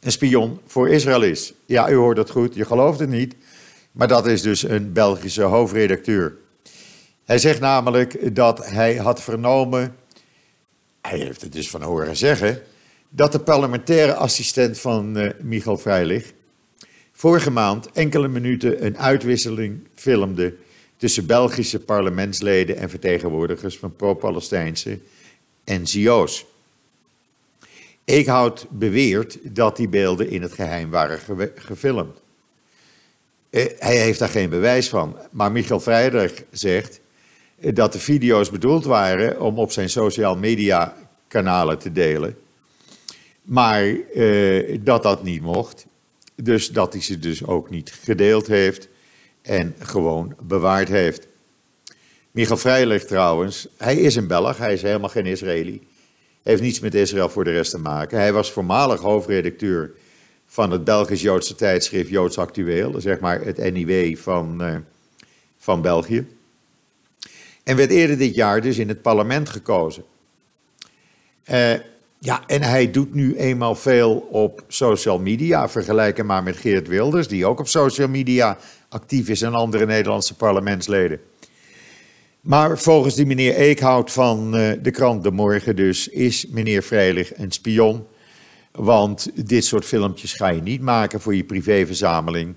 een 0.00 0.12
spion 0.12 0.60
voor 0.66 0.88
Israël 0.88 1.22
is. 1.22 1.52
Ja, 1.66 1.90
u 1.90 1.94
hoort 1.94 2.16
het 2.16 2.30
goed, 2.30 2.54
je 2.54 2.64
gelooft 2.64 2.98
het 2.98 3.08
niet, 3.08 3.34
maar 3.92 4.08
dat 4.08 4.26
is 4.26 4.42
dus 4.42 4.62
een 4.62 4.92
Belgische 4.92 5.42
hoofdredacteur. 5.42 6.34
Hij 7.24 7.38
zegt 7.38 7.60
namelijk 7.60 8.36
dat 8.36 8.66
hij 8.66 8.96
had 8.96 9.22
vernomen, 9.22 9.96
hij 11.00 11.18
heeft 11.18 11.40
het 11.40 11.52
dus 11.52 11.70
van 11.70 11.82
horen 11.82 12.16
zeggen, 12.16 12.62
dat 13.14 13.32
de 13.32 13.38
parlementaire 13.38 14.14
assistent 14.14 14.78
van 14.78 15.18
uh, 15.18 15.30
Michael 15.40 15.76
Freilich 15.76 16.32
vorige 17.12 17.50
maand 17.50 17.92
enkele 17.92 18.28
minuten 18.28 18.84
een 18.84 18.98
uitwisseling 18.98 19.86
filmde 19.94 20.54
tussen 20.96 21.26
Belgische 21.26 21.80
parlementsleden 21.80 22.76
en 22.76 22.90
vertegenwoordigers 22.90 23.78
van 23.78 23.96
pro-Palestijnse 23.96 24.98
NGO's. 25.64 26.46
Eekhout 28.04 28.66
beweert 28.70 29.38
dat 29.42 29.76
die 29.76 29.88
beelden 29.88 30.28
in 30.28 30.42
het 30.42 30.52
geheim 30.52 30.90
waren 30.90 31.18
gefilmd. 31.54 32.18
Eh, 33.50 33.66
hij 33.78 33.96
heeft 33.96 34.18
daar 34.18 34.28
geen 34.28 34.50
bewijs 34.50 34.88
van. 34.88 35.16
Maar 35.30 35.52
Michael 35.52 35.80
Vrijdag 35.80 36.30
zegt 36.50 37.00
eh, 37.60 37.74
dat 37.74 37.92
de 37.92 37.98
video's 37.98 38.50
bedoeld 38.50 38.84
waren 38.84 39.40
om 39.40 39.58
op 39.58 39.72
zijn 39.72 39.90
social 39.90 40.36
media 40.36 40.96
kanalen 41.28 41.78
te 41.78 41.92
delen. 41.92 42.36
Maar 43.42 43.84
eh, 44.14 44.78
dat 44.80 45.02
dat 45.02 45.22
niet 45.22 45.42
mocht. 45.42 45.86
Dus 46.34 46.68
dat 46.68 46.92
hij 46.92 47.02
ze 47.02 47.18
dus 47.18 47.44
ook 47.44 47.70
niet 47.70 47.92
gedeeld 48.02 48.46
heeft 48.46 48.88
en 49.42 49.74
gewoon 49.78 50.34
bewaard 50.42 50.88
heeft. 50.88 51.26
Michael 52.30 52.58
Vrijlig 52.58 53.04
trouwens, 53.04 53.68
hij 53.76 53.96
is 53.96 54.16
een 54.16 54.26
Belg, 54.26 54.58
hij 54.58 54.72
is 54.72 54.82
helemaal 54.82 55.08
geen 55.08 55.26
Israëli. 55.26 55.86
Heeft 56.42 56.62
niets 56.62 56.80
met 56.80 56.94
Israël 56.94 57.28
voor 57.28 57.44
de 57.44 57.50
rest 57.50 57.70
te 57.70 57.78
maken. 57.78 58.18
Hij 58.18 58.32
was 58.32 58.52
voormalig 58.52 59.00
hoofdredacteur 59.00 59.92
van 60.46 60.70
het 60.70 60.84
Belgisch-Joodse 60.84 61.54
tijdschrift 61.54 62.08
Joods 62.08 62.38
Actueel, 62.38 63.00
zeg 63.00 63.20
maar 63.20 63.40
het 63.40 63.72
NIW 63.72 64.16
van, 64.16 64.62
uh, 64.62 64.76
van 65.58 65.82
België. 65.82 66.26
En 67.62 67.76
werd 67.76 67.90
eerder 67.90 68.18
dit 68.18 68.34
jaar 68.34 68.60
dus 68.60 68.78
in 68.78 68.88
het 68.88 69.02
parlement 69.02 69.48
gekozen. 69.48 70.04
Uh, 71.50 71.74
ja, 72.24 72.42
en 72.46 72.62
hij 72.62 72.90
doet 72.90 73.14
nu 73.14 73.36
eenmaal 73.36 73.74
veel 73.74 74.28
op 74.30 74.64
social 74.68 75.18
media. 75.18 75.68
Vergelijken 75.68 76.26
maar 76.26 76.42
met 76.42 76.56
Geert 76.56 76.88
Wilders, 76.88 77.28
die 77.28 77.46
ook 77.46 77.60
op 77.60 77.68
social 77.68 78.08
media 78.08 78.58
actief 78.88 79.28
is 79.28 79.42
en 79.42 79.54
andere 79.54 79.86
Nederlandse 79.86 80.36
parlementsleden. 80.36 81.20
Maar 82.40 82.78
volgens 82.78 83.14
die 83.14 83.26
meneer 83.26 83.54
Eekhout 83.54 84.12
van 84.12 84.56
uh, 84.56 84.72
de 84.82 84.90
krant 84.90 85.22
De 85.22 85.30
Morgen 85.30 85.76
dus 85.76 86.08
is 86.08 86.46
meneer 86.46 86.82
Vrijlig 86.82 87.36
een 87.36 87.52
spion 87.52 88.06
want 88.72 89.30
dit 89.48 89.64
soort 89.64 89.84
filmpjes 89.84 90.32
ga 90.32 90.48
je 90.48 90.62
niet 90.62 90.80
maken 90.80 91.20
voor 91.20 91.34
je 91.34 91.44
privéverzameling. 91.44 92.56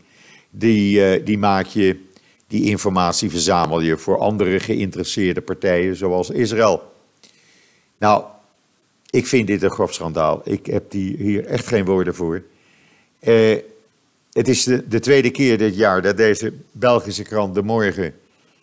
Die, 0.49 1.19
uh, 1.19 1.25
die 1.25 1.37
maak 1.37 1.65
je, 1.65 1.99
die 2.47 2.63
informatie 2.63 3.29
verzamel 3.29 3.79
je 3.79 3.97
voor 3.97 4.19
andere 4.19 4.59
geïnteresseerde 4.59 5.41
partijen, 5.41 5.95
zoals 5.95 6.29
Israël. 6.29 6.81
Nou, 7.99 8.23
ik 9.15 9.27
vind 9.27 9.47
dit 9.47 9.63
een 9.63 9.69
grof 9.69 9.93
schandaal. 9.93 10.41
Ik 10.43 10.65
heb 10.65 10.91
die 10.91 11.17
hier 11.17 11.45
echt 11.45 11.67
geen 11.67 11.85
woorden 11.85 12.15
voor. 12.15 12.43
Uh, 13.21 13.57
het 14.31 14.47
is 14.47 14.63
de, 14.63 14.87
de, 14.87 14.99
tweede 14.99 15.31
keer 15.31 15.57
dit 15.57 15.75
jaar 15.75 16.01
dat 16.01 16.17
deze 16.17 16.53
Belgische 16.71 17.23
krant 17.23 17.55
De 17.55 17.61
Morgen 17.61 18.13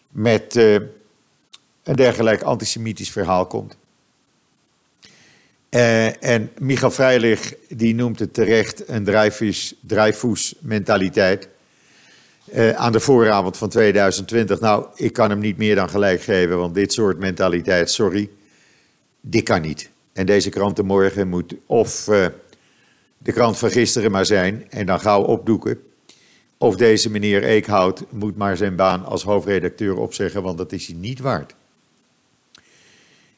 met 0.09 0.57
uh, 0.57 0.75
een 1.83 1.97
dergelijk 1.97 2.43
antisemitisch 2.43 3.11
verhaal 3.11 3.47
komt. 3.47 3.77
Uh, 5.71 6.25
en 6.25 6.51
Michael 6.59 6.91
Vrijlich 6.91 7.55
die 7.69 7.95
noemt 7.95 8.19
het 8.19 8.35
terecht 8.35 8.89
een 8.89 9.05
drijfvoes 9.81 10.55
mentaliteit. 10.59 11.49
Aan 12.75 12.93
de 12.93 13.01
vooravond 13.01 13.57
van 13.57 13.69
2020. 13.69 14.61
Nou, 14.61 14.87
ik 14.95 15.13
kan 15.13 15.31
hem 15.31 15.39
niet 15.39 15.57
meer 15.57 15.75
dan 15.75 15.89
gelijk 15.89 16.23
geven, 16.23 16.59
want 16.59 16.75
dit 16.75 16.93
soort 16.93 17.19
mentaliteit, 17.19 17.91
sorry, 17.91 18.31
dit 19.21 19.43
kan 19.43 19.61
niet. 19.61 19.92
En 20.13 20.27
deze 20.27 20.51
krant 20.51 20.83
morgen 20.83 21.29
moet 21.29 21.55
of 21.67 22.09
uh, 22.09 22.27
de 23.19 23.33
krant 23.33 23.59
van 23.59 23.71
gisteren 23.71 24.11
maar 24.11 24.27
zijn 24.27 24.71
en 24.71 24.87
dan 24.87 25.01
gauw 25.01 25.23
opdoeken. 25.23 25.81
Of 26.59 26.77
deze 26.77 27.11
meneer 27.11 27.45
Eekhout 27.45 28.05
moet 28.11 28.37
maar 28.37 28.57
zijn 28.57 28.77
baan 28.77 29.05
als 29.05 29.23
hoofdredacteur 29.23 29.97
opzeggen, 29.97 30.43
want 30.43 30.59
dat 30.59 30.73
is 30.73 30.87
hij 30.87 30.97
niet 30.97 31.21
waard. 31.21 31.55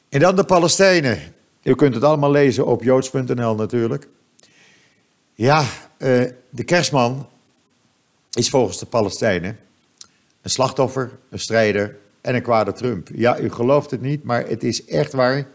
En 0.09 0.19
dan 0.19 0.35
de 0.35 0.43
Palestijnen. 0.43 1.19
U 1.63 1.75
kunt 1.75 1.93
het 1.93 2.03
allemaal 2.03 2.31
lezen 2.31 2.65
op 2.65 2.83
joods.nl 2.83 3.55
natuurlijk. 3.55 4.07
Ja, 5.35 5.61
uh, 5.61 6.23
de 6.49 6.63
kerstman 6.63 7.27
is 8.31 8.49
volgens 8.49 8.79
de 8.79 8.85
Palestijnen 8.85 9.59
een 10.41 10.49
slachtoffer, 10.49 11.11
een 11.29 11.39
strijder 11.39 11.97
en 12.21 12.35
een 12.35 12.41
kwade 12.41 12.73
Trump. 12.73 13.09
Ja, 13.13 13.39
u 13.39 13.51
gelooft 13.51 13.91
het 13.91 14.01
niet, 14.01 14.23
maar 14.23 14.47
het 14.47 14.63
is 14.63 14.85
echt 14.85 15.13
waar. 15.13 15.47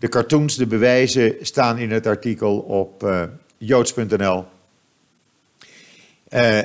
De 0.00 0.08
cartoons, 0.08 0.56
de 0.56 0.66
bewijzen 0.66 1.34
staan 1.40 1.78
in 1.78 1.90
het 1.90 2.06
artikel 2.06 2.58
op 2.58 3.02
uh, 3.02 3.22
joods.nl. 3.58 4.44
Uh, 6.32 6.60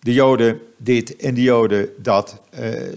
de 0.00 0.12
Joden 0.12 0.60
dit 0.76 1.16
en 1.16 1.34
de 1.34 1.42
Joden 1.42 1.88
dat. 1.98 2.40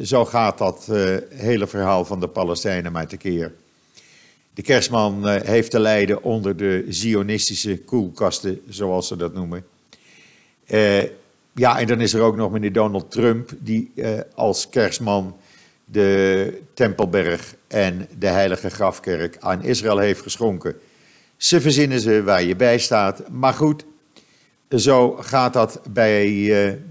zo 0.03 0.25
gaat 0.25 0.57
dat 0.57 0.85
hele 1.29 1.67
verhaal 1.67 2.05
van 2.05 2.19
de 2.19 2.27
Palestijnen 2.27 2.91
maar 2.91 3.07
tekeer. 3.07 3.53
De 4.53 4.61
kerstman 4.61 5.27
eh, 5.27 5.41
heeft 5.41 5.71
te 5.71 5.79
lijden 5.79 6.23
onder 6.23 6.57
de 6.57 6.85
zionistische 6.89 7.79
koelkasten, 7.79 8.61
zoals 8.67 9.07
ze 9.07 9.15
dat 9.15 9.33
noemen. 9.33 9.65
Ja, 11.53 11.79
en 11.79 11.87
dan 11.87 12.01
is 12.01 12.13
er 12.13 12.21
ook 12.21 12.35
nog 12.35 12.51
meneer 12.51 12.73
Donald 12.73 13.11
Trump, 13.11 13.51
die 13.59 13.91
als 14.35 14.69
kerstman 14.69 15.35
de 15.91 16.62
Tempelberg 16.74 17.55
en 17.67 18.08
de 18.17 18.27
Heilige 18.27 18.69
Grafkerk 18.69 19.38
aan 19.39 19.63
Israël 19.63 19.98
heeft 19.98 20.22
geschonken. 20.22 20.75
Ze 21.38 21.62
verzinnen 21.62 22.00
ze 22.00 22.24
waar 22.24 22.43
je 22.43 22.55
bij 22.55 22.79
staat, 22.79 23.29
maar 23.29 23.53
goed, 23.53 23.86
zo 24.75 25.12
gaat 25.12 25.53
dat 25.53 25.81
bij 25.89 26.25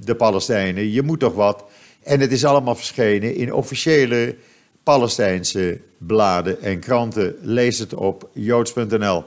de 0.05 0.15
Palestijnen. 0.15 0.91
Je 0.91 1.03
moet 1.03 1.21
toch 1.21 1.35
wat. 1.35 1.65
En 2.03 2.21
het 2.21 2.33
is 2.33 2.45
allemaal 2.45 2.75
verschenen 2.75 3.35
in 3.35 3.53
officiële 3.53 4.37
Palestijnse 4.83 5.81
bladen 5.99 6.63
en 6.63 6.79
kranten. 6.79 7.37
Lees 7.43 7.79
het 7.79 7.95
op 7.95 8.29
joods.nl. 8.33 9.25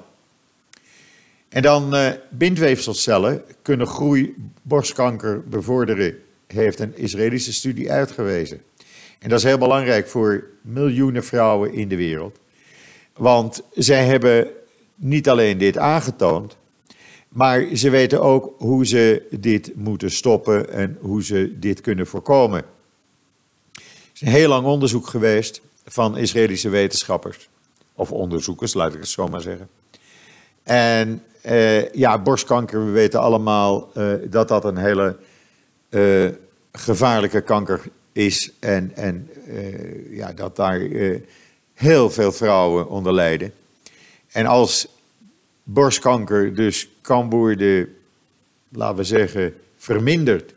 En 1.50 1.62
dan 1.62 1.96
uh, 1.96 2.10
bindweefselcellen 2.30 3.44
kunnen 3.62 3.88
groei 3.88 4.36
borstkanker 4.62 5.44
bevorderen, 5.50 6.16
heeft 6.48 6.80
een 6.80 6.98
Israëlische 6.98 7.54
studie 7.54 7.92
uitgewezen. 7.92 8.62
En 9.22 9.30
dat 9.30 9.40
is 9.40 9.46
heel 9.46 9.58
belangrijk 9.58 10.08
voor 10.08 10.44
miljoenen 10.62 11.24
vrouwen 11.24 11.74
in 11.74 11.88
de 11.88 11.96
wereld. 11.96 12.38
Want 13.13 13.62
zij 13.74 14.06
hebben 14.06 14.48
niet 14.96 15.30
alleen 15.30 15.58
dit 15.58 15.78
aangetoond, 15.78 16.56
maar 17.30 17.75
ze 17.75 17.90
weten 17.90 18.22
ook 18.22 18.56
hoe 18.58 18.86
ze 18.86 19.28
dit 19.30 19.75
moeten 19.75 20.12
stoppen 20.12 20.70
en 20.70 20.98
hoe 21.01 21.24
ze 21.24 21.60
dit 21.60 21.82
kunnen 21.82 22.08
voorkomen. 22.08 22.63
Er 23.74 23.82
is 24.13 24.22
een 24.22 24.28
heel 24.28 24.50
lang 24.50 24.66
onderzoek 24.66 25.08
geweest 25.08 25.62
van 25.86 26.18
Israëlische 26.18 26.70
wetenschappers, 26.70 27.50
of 27.94 28.12
onderzoekers, 28.12 28.74
laat 28.74 28.94
ik 28.94 29.00
het 29.00 29.10
zo 29.10 29.28
maar 29.28 29.42
zeggen. 29.42 29.70
En 30.63 31.24
uh, 31.46 31.94
ja, 31.94 32.20
borstkanker, 32.20 32.86
we 32.86 32.92
weten 32.92 33.20
allemaal 33.20 33.92
uh, 33.98 34.13
dat 34.30 34.48
dat 34.48 34.66
een 34.66 34.78
hele 34.78 35.16
uh, 35.90 36.30
gevaarlijke 36.72 37.42
kanker 37.42 37.82
is. 38.12 38.51
En, 38.60 38.91
en 38.96 39.30
ja, 40.10 40.34
dat 40.34 40.56
daar 40.56 40.80
heel 41.74 42.10
veel 42.10 42.32
vrouwen 42.32 42.89
onder 42.89 43.13
lijden. 43.13 43.53
En 44.32 44.46
als 44.46 44.88
borstkanker 45.63 46.56
dus 46.56 46.89
kan 47.01 47.30
worden, 47.30 47.96
laten 48.70 48.98
we 48.98 49.03
zeggen, 49.03 49.53
verminderd 49.77 50.53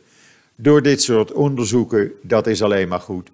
door 0.55 0.83
dit 0.83 1.03
soort 1.03 1.33
onderzoeken, 1.33 2.13
dat 2.23 2.47
is 2.47 2.63
alleen 2.63 2.89
maar 2.89 3.01
goed. 3.01 3.29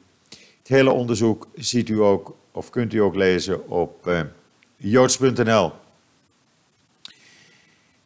Het 0.58 0.68
hele 0.68 0.90
onderzoek 0.90 1.48
ziet 1.54 1.88
u 1.88 2.00
ook, 2.00 2.36
of 2.52 2.70
kunt 2.70 2.94
u 2.94 2.98
ook 2.98 3.14
lezen 3.14 3.68
op 3.68 4.10
joods.nl. 4.76 5.72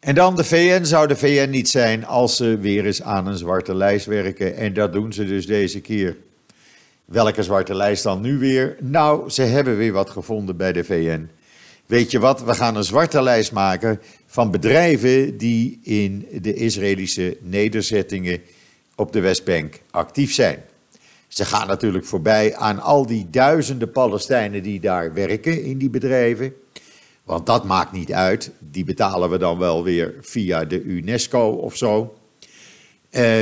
En 0.05 0.15
dan 0.15 0.37
de 0.37 0.45
VN 0.45 0.85
zou 0.85 1.07
de 1.07 1.17
VN 1.17 1.51
niet 1.51 1.69
zijn 1.69 2.07
als 2.07 2.37
ze 2.37 2.59
weer 2.59 2.87
eens 2.87 3.03
aan 3.03 3.27
een 3.27 3.37
zwarte 3.37 3.75
lijst 3.75 4.07
werken. 4.07 4.57
En 4.57 4.73
dat 4.73 4.93
doen 4.93 5.13
ze 5.13 5.27
dus 5.27 5.47
deze 5.47 5.81
keer. 5.81 6.17
Welke 7.05 7.43
zwarte 7.43 7.75
lijst 7.75 8.03
dan 8.03 8.21
nu 8.21 8.39
weer? 8.39 8.77
Nou, 8.81 9.31
ze 9.31 9.43
hebben 9.43 9.77
weer 9.77 9.93
wat 9.93 10.11
gevonden 10.11 10.57
bij 10.57 10.73
de 10.73 10.85
VN. 10.85 11.29
Weet 11.87 12.11
je 12.11 12.19
wat, 12.19 12.45
we 12.45 12.55
gaan 12.55 12.77
een 12.77 12.85
zwarte 12.85 13.23
lijst 13.23 13.53
maken 13.53 14.01
van 14.27 14.51
bedrijven 14.51 15.39
die 15.39 15.81
in 15.83 16.29
de 16.43 16.55
Israëlische 16.55 17.37
nederzettingen 17.41 18.41
op 18.95 19.13
de 19.13 19.21
Westbank 19.21 19.81
actief 19.91 20.33
zijn. 20.33 20.59
Ze 21.29 21.45
gaan 21.45 21.67
natuurlijk 21.67 22.05
voorbij 22.05 22.57
aan 22.57 22.81
al 22.81 23.07
die 23.07 23.27
duizenden 23.31 23.93
Palestijnen 23.93 24.63
die 24.63 24.81
daar 24.81 25.15
werken 25.15 25.63
in 25.63 25.79
die 25.79 25.91
bedrijven. 25.91 26.55
Want 27.25 27.47
dat 27.47 27.65
maakt 27.65 27.93
niet 27.93 28.13
uit. 28.13 28.51
Die 28.59 28.85
betalen 28.85 29.31
we 29.31 29.39
dan 29.39 29.59
wel 29.59 29.85
weer 29.85 30.15
via 30.21 30.65
de 30.65 30.83
UNESCO 30.83 31.49
of 31.49 31.77
zo. 31.77 32.19
Uh, 33.11 33.41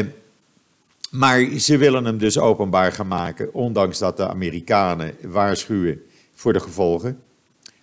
maar 1.10 1.58
ze 1.58 1.76
willen 1.76 2.04
hem 2.04 2.18
dus 2.18 2.38
openbaar 2.38 2.92
gaan 2.92 3.08
maken, 3.08 3.54
ondanks 3.54 3.98
dat 3.98 4.16
de 4.16 4.28
Amerikanen 4.28 5.14
waarschuwen 5.22 6.02
voor 6.34 6.52
de 6.52 6.60
gevolgen. 6.60 7.18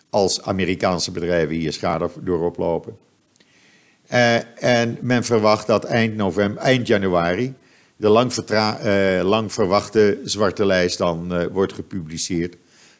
Als 0.10 0.41
Amerikaanse 0.41 1.12
bedrijven 1.12 1.56
hier 1.56 1.74
schade 1.74 2.10
door 2.20 2.46
oplopen. 2.46 2.98
Uh, 4.12 4.63
en 4.63 4.98
men 5.01 5.24
verwacht 5.24 5.68
dat 5.68 5.84
eind, 5.84 6.15
november, 6.15 6.62
eind 6.62 6.88
januari 6.88 7.53
de 7.96 8.10
lang, 8.10 8.34
uh, 8.51 9.22
lang 9.24 9.53
verwachte 9.53 10.20
zwarte 10.24 10.65
lijst 10.65 10.98
dan 10.98 11.48
wordt 11.51 11.74
gepubliceerd 11.74 12.56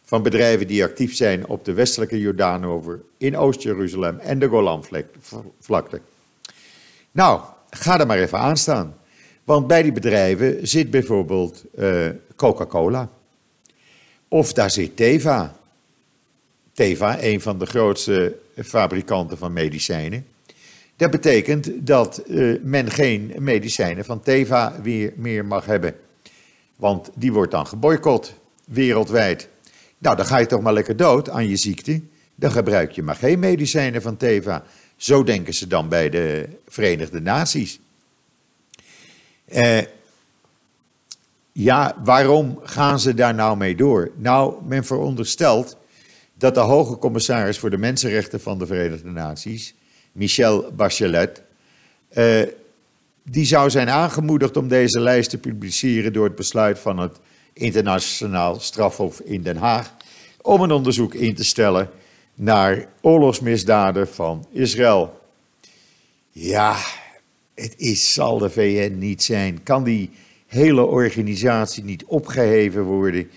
van 0.10 0.24
bedrijven 0.24 0.68
die 0.68 0.84
actief 0.84 1.16
zijn 1.16 1.48
op 1.48 1.66
de 1.66 1.74
westelijke 1.74 2.20
Jordaanover, 2.20 3.00
in 3.18 3.38
Oost-Jeruzalem 3.38 4.20
en 4.20 4.39
de 4.39 4.48
Golanvlakte. 4.48 6.01
Nou, 7.12 7.42
ga 7.70 8.00
er 8.00 8.06
maar 8.06 8.18
even 8.18 8.39
aan 8.39 8.58
staan. 8.58 8.96
Want 9.44 9.68
bij 9.68 9.82
die 9.82 9.92
bedrijven 9.92 10.68
zit 10.68 10.89
bijvoorbeeld 10.92 11.63
uh, 11.80 12.08
Coca-Cola. 12.36 13.10
Of 14.28 14.54
daar 14.54 14.72
zit 14.72 14.96
Teva. 14.96 15.56
Teva, 16.74 17.24
een 17.24 17.42
van 17.42 17.60
de 17.60 17.66
grootste 17.66 18.36
fabrikanten 18.63 19.38
van 19.38 19.54
medicijnen. 19.54 20.25
Dat 20.96 21.12
betekent 21.12 21.70
dat 21.88 22.22
uh, 22.28 22.60
men 22.62 22.92
geen 22.92 23.34
medicijnen 23.38 24.06
van 24.06 24.22
Teva 24.22 24.76
weer 24.82 25.13
meer 25.15 25.45
mag 25.45 25.65
hebben. 25.65 25.95
Want 26.76 27.10
die 27.13 27.34
wordt 27.34 27.52
dan 27.52 27.67
geboycott 27.67 28.34
wereldwijd. 28.65 29.48
Nou, 29.99 30.15
dan 30.15 30.25
ga 30.25 30.38
je 30.38 30.45
toch 30.45 30.62
maar 30.62 30.73
lekker 30.73 30.97
dood 30.97 31.29
aan 31.29 31.47
je 31.47 31.55
ziekte. 31.55 32.01
Dan 32.35 32.51
gebruik 32.51 32.91
je 32.91 33.03
maar 33.03 33.15
geen 33.15 33.39
medicijnen 33.39 34.01
van 34.01 34.17
Teva. 34.17 34.63
Zo 34.95 35.23
denken 35.23 35.53
ze 35.53 35.67
dan 35.67 35.89
bij 35.89 36.09
de 36.09 36.45
Verenigde 36.67 37.21
Naties. 37.21 37.79
Eh, 39.45 39.81
ja, 41.51 41.95
waarom 42.03 42.59
gaan 42.63 42.99
ze 42.99 43.13
daar 43.13 43.33
nou 43.33 43.57
mee 43.57 43.75
door? 43.75 44.12
Nou, 44.15 44.65
men 44.65 44.85
veronderstelt 44.85 45.77
dat 46.33 46.53
de 46.53 46.59
hoge 46.59 46.97
commissaris 46.97 47.59
voor 47.59 47.69
de 47.69 47.77
mensenrechten 47.77 48.41
van 48.41 48.59
de 48.59 48.65
Verenigde 48.65 49.09
Naties, 49.09 49.73
Michelle 50.12 50.71
Bachelet, 50.71 51.41
eh, 52.09 52.41
die 53.23 53.45
zou 53.45 53.69
zijn 53.69 53.89
aangemoedigd 53.89 54.57
om 54.57 54.67
deze 54.67 54.99
lijst 54.99 55.29
te 55.29 55.38
publiceren 55.38 56.13
door 56.13 56.25
het 56.25 56.35
besluit 56.35 56.79
van 56.79 56.97
het 56.97 57.17
internationaal 57.60 58.60
strafhof 58.60 59.19
in 59.19 59.41
Den 59.41 59.58
Haag 59.58 59.93
om 60.41 60.62
een 60.62 60.72
onderzoek 60.72 61.13
in 61.13 61.36
te 61.36 61.43
stellen 61.43 61.89
naar 62.36 62.88
oorlogsmisdaden 63.02 64.08
van 64.08 64.45
Israël. 64.52 65.19
Ja, 66.32 66.78
het 67.54 67.74
is, 67.78 68.13
zal 68.13 68.38
de 68.38 68.50
VN 68.50 68.95
niet 68.98 69.24
zijn. 69.24 69.63
Kan 69.63 69.84
die 69.84 70.10
hele 70.48 70.86
organisatie 70.86 71.84
niet 71.84 72.04
opgeheven 72.06 72.84
worden? 72.84 73.30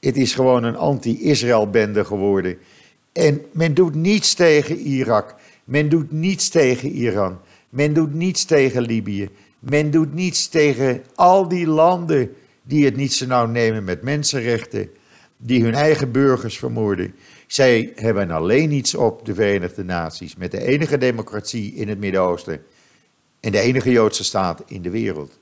Het 0.00 0.16
is 0.16 0.34
gewoon 0.34 0.64
een 0.64 0.76
anti-Israël-bende 0.76 2.04
geworden. 2.04 2.58
En 3.12 3.42
men 3.52 3.74
doet 3.74 3.94
niets 3.94 4.34
tegen 4.34 4.76
Irak. 4.76 5.34
Men 5.64 5.88
doet 5.88 6.12
niets 6.12 6.48
tegen 6.48 6.90
Iran. 6.90 7.38
Men 7.68 7.92
doet 7.94 8.14
niets 8.14 8.44
tegen 8.44 8.82
Libië. 8.82 9.28
Men 9.58 9.90
doet 9.90 10.14
niets 10.14 10.48
tegen 10.48 11.02
al 11.14 11.48
die 11.48 11.66
landen 11.66 12.36
die 12.68 12.84
het 12.84 12.96
niet 12.96 13.14
zo 13.14 13.26
nauw 13.26 13.46
nemen 13.46 13.84
met 13.84 14.02
mensenrechten, 14.02 14.90
die 15.36 15.62
hun 15.62 15.74
eigen 15.74 16.12
burgers 16.12 16.58
vermoorden. 16.58 17.14
Zij 17.46 17.92
hebben 17.94 18.30
alleen 18.30 18.68
niets 18.68 18.94
op 18.94 19.26
de 19.26 19.34
Verenigde 19.34 19.84
Naties 19.84 20.36
met 20.36 20.50
de 20.50 20.62
enige 20.62 20.98
democratie 20.98 21.74
in 21.74 21.88
het 21.88 21.98
Midden-Oosten 21.98 22.62
en 23.40 23.52
de 23.52 23.58
enige 23.58 23.90
Joodse 23.90 24.24
staat 24.24 24.62
in 24.66 24.82
de 24.82 24.90
wereld. 24.90 25.38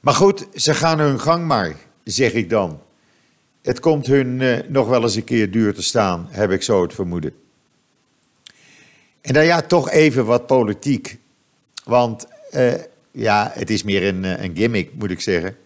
Maar 0.00 0.14
goed, 0.14 0.46
ze 0.54 0.74
gaan 0.74 0.98
hun 0.98 1.20
gang 1.20 1.46
maar, 1.46 1.76
zeg 2.04 2.32
ik 2.32 2.50
dan. 2.50 2.80
Het 3.62 3.80
komt 3.80 4.06
hun 4.06 4.40
eh, 4.40 4.68
nog 4.68 4.88
wel 4.88 5.02
eens 5.02 5.14
een 5.14 5.24
keer 5.24 5.50
duur 5.50 5.74
te 5.74 5.82
staan, 5.82 6.26
heb 6.30 6.50
ik 6.50 6.62
zo 6.62 6.82
het 6.82 6.94
vermoeden. 6.94 7.34
En 9.20 9.32
dan 9.34 9.44
ja, 9.44 9.62
toch 9.62 9.90
even 9.90 10.24
wat 10.24 10.46
politiek. 10.46 11.18
Want 11.84 12.26
eh, 12.50 12.74
ja, 13.18 13.50
het 13.54 13.70
is 13.70 13.82
meer 13.82 14.06
een, 14.06 14.24
eh, 14.24 14.44
een 14.44 14.56
gimmick, 14.56 14.90
moet 14.94 15.10
ik 15.10 15.20
zeggen. 15.20 15.56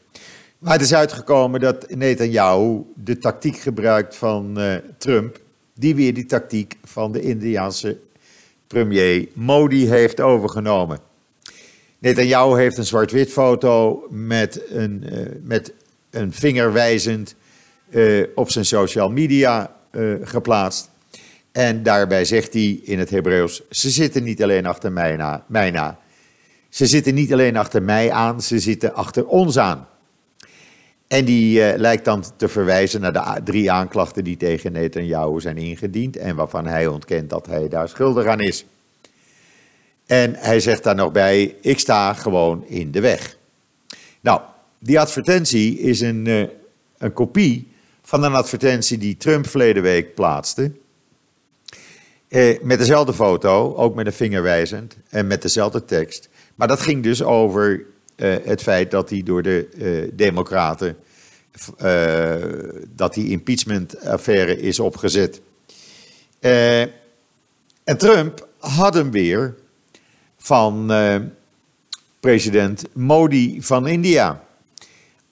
Maar 0.58 0.72
het 0.72 0.82
is 0.82 0.94
uitgekomen 0.94 1.60
dat 1.60 1.90
Netanyahu 1.90 2.82
de 2.94 3.18
tactiek 3.18 3.56
gebruikt 3.56 4.16
van 4.16 4.60
uh, 4.60 4.74
Trump, 4.98 5.40
die 5.74 5.94
weer 5.94 6.14
die 6.14 6.26
tactiek 6.26 6.76
van 6.84 7.12
de 7.12 7.20
Indiaanse 7.20 7.98
premier 8.66 9.28
Modi 9.32 9.88
heeft 9.88 10.20
overgenomen. 10.20 10.98
Netanyahu 11.98 12.60
heeft 12.60 12.78
een 12.78 12.84
zwart-wit 12.84 13.30
foto 13.30 14.06
met 14.10 14.62
een, 14.68 15.04
uh, 15.12 15.18
met 15.42 15.72
een 16.10 16.32
vinger 16.32 16.72
wijzend 16.72 17.34
op 18.34 18.50
zijn 18.50 18.64
social 18.64 19.10
media 19.10 19.76
geplaatst. 20.22 20.90
En 21.52 21.82
daarbij 21.82 22.24
zegt 22.24 22.52
hij 22.52 22.80
in 22.82 22.98
het 22.98 23.10
Hebreeuws: 23.10 23.62
Ze 23.70 23.90
zitten 23.90 24.22
niet 24.22 24.42
alleen 24.42 24.66
achter 24.66 24.92
mij 24.92 25.16
na, 25.16 25.44
mij 25.46 25.70
na, 25.70 25.98
ze 26.72 26.86
zitten 26.86 27.14
niet 27.14 27.32
alleen 27.32 27.56
achter 27.56 27.82
mij 27.82 28.10
aan, 28.10 28.42
ze 28.42 28.58
zitten 28.58 28.94
achter 28.94 29.26
ons 29.26 29.58
aan. 29.58 29.88
En 31.06 31.24
die 31.24 31.58
uh, 31.58 31.76
lijkt 31.76 32.04
dan 32.04 32.24
te 32.36 32.48
verwijzen 32.48 33.00
naar 33.00 33.12
de 33.12 33.42
drie 33.44 33.70
aanklachten 33.70 34.24
die 34.24 34.36
tegen 34.36 34.72
Netanyahu 34.72 35.40
zijn 35.40 35.56
ingediend 35.56 36.16
en 36.16 36.36
waarvan 36.36 36.66
hij 36.66 36.86
ontkent 36.86 37.30
dat 37.30 37.46
hij 37.46 37.68
daar 37.68 37.88
schuldig 37.88 38.26
aan 38.26 38.40
is. 38.40 38.64
En 40.06 40.34
hij 40.34 40.60
zegt 40.60 40.82
daar 40.82 40.94
nog 40.94 41.12
bij: 41.12 41.56
Ik 41.60 41.78
sta 41.78 42.14
gewoon 42.14 42.64
in 42.66 42.90
de 42.90 43.00
weg. 43.00 43.36
Nou, 44.20 44.40
die 44.78 45.00
advertentie 45.00 45.78
is 45.78 46.00
een, 46.00 46.26
uh, 46.26 46.46
een 46.98 47.12
kopie 47.12 47.68
van 48.02 48.22
een 48.22 48.34
advertentie 48.34 48.98
die 48.98 49.16
Trump 49.16 49.46
verleden 49.46 49.82
week 49.82 50.14
plaatste. 50.14 50.72
Uh, 52.28 52.58
met 52.62 52.78
dezelfde 52.78 53.14
foto, 53.14 53.74
ook 53.74 53.94
met 53.94 54.06
een 54.06 54.12
vinger 54.12 54.42
wijzend 54.42 54.96
en 55.08 55.26
met 55.26 55.42
dezelfde 55.42 55.84
tekst. 55.84 56.30
Maar 56.62 56.70
dat 56.70 56.80
ging 56.80 57.02
dus 57.02 57.22
over 57.22 57.84
uh, 58.16 58.36
het 58.44 58.62
feit 58.62 58.90
dat 58.90 59.10
hij 59.10 59.22
door 59.22 59.42
de 59.42 59.68
uh, 59.74 60.10
Democraten. 60.14 60.96
Uh, 61.82 62.34
dat 62.88 63.14
die 63.14 63.28
impeachment-affaire 63.28 64.60
is 64.60 64.80
opgezet. 64.80 65.40
en 66.40 67.98
Trump 67.98 68.48
had 68.58 68.94
hem 68.94 69.10
weer 69.10 69.54
van 70.38 70.92
president 72.20 72.84
Modi 72.92 73.62
van 73.62 73.86
India. 73.86 74.44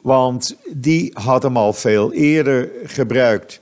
Want 0.01 0.57
die 0.73 1.11
had 1.13 1.43
hem 1.43 1.57
al 1.57 1.73
veel 1.73 2.13
eerder 2.13 2.71
gebruikt. 2.85 3.61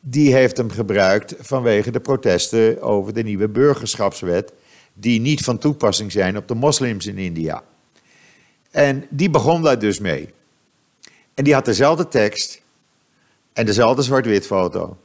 die 0.00 0.34
heeft 0.34 0.56
hem 0.56 0.70
gebruikt 0.70 1.34
vanwege 1.38 1.90
de 1.90 2.00
protesten 2.00 2.82
over 2.82 3.14
de 3.14 3.22
nieuwe 3.22 3.48
burgerschapswet, 3.48 4.52
die 5.00 5.20
niet 5.20 5.40
van 5.40 5.58
toepassing 5.58 6.12
zijn 6.12 6.36
op 6.36 6.48
de 6.48 6.54
moslims 6.54 7.06
in 7.06 7.18
India. 7.18 7.62
En 8.70 9.06
die 9.10 9.30
begon 9.30 9.62
daar 9.62 9.78
dus 9.78 9.98
mee. 9.98 10.32
En 11.34 11.44
die 11.44 11.54
had 11.54 11.64
dezelfde 11.64 12.08
tekst 12.08 12.60
en 13.52 13.66
dezelfde 13.66 14.02
zwart-wit 14.02 14.46
foto. 14.46 14.96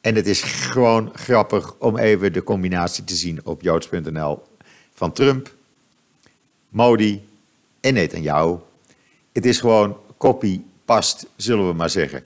En 0.00 0.14
het 0.14 0.26
is 0.26 0.42
gewoon 0.42 1.10
grappig 1.14 1.74
om 1.78 1.98
even 1.98 2.32
de 2.32 2.42
combinatie 2.42 3.04
te 3.04 3.14
zien 3.14 3.40
op 3.44 3.62
joods.nl 3.62 4.42
van 4.94 5.12
Trump, 5.12 5.54
Modi 6.68 7.28
en 7.80 7.94
Netanyahu. 7.94 8.56
Het 9.32 9.46
is 9.46 9.60
gewoon 9.60 9.96
copy 10.18 10.60
past, 10.84 11.26
zullen 11.36 11.68
we 11.68 11.74
maar 11.74 11.90
zeggen. 11.90 12.24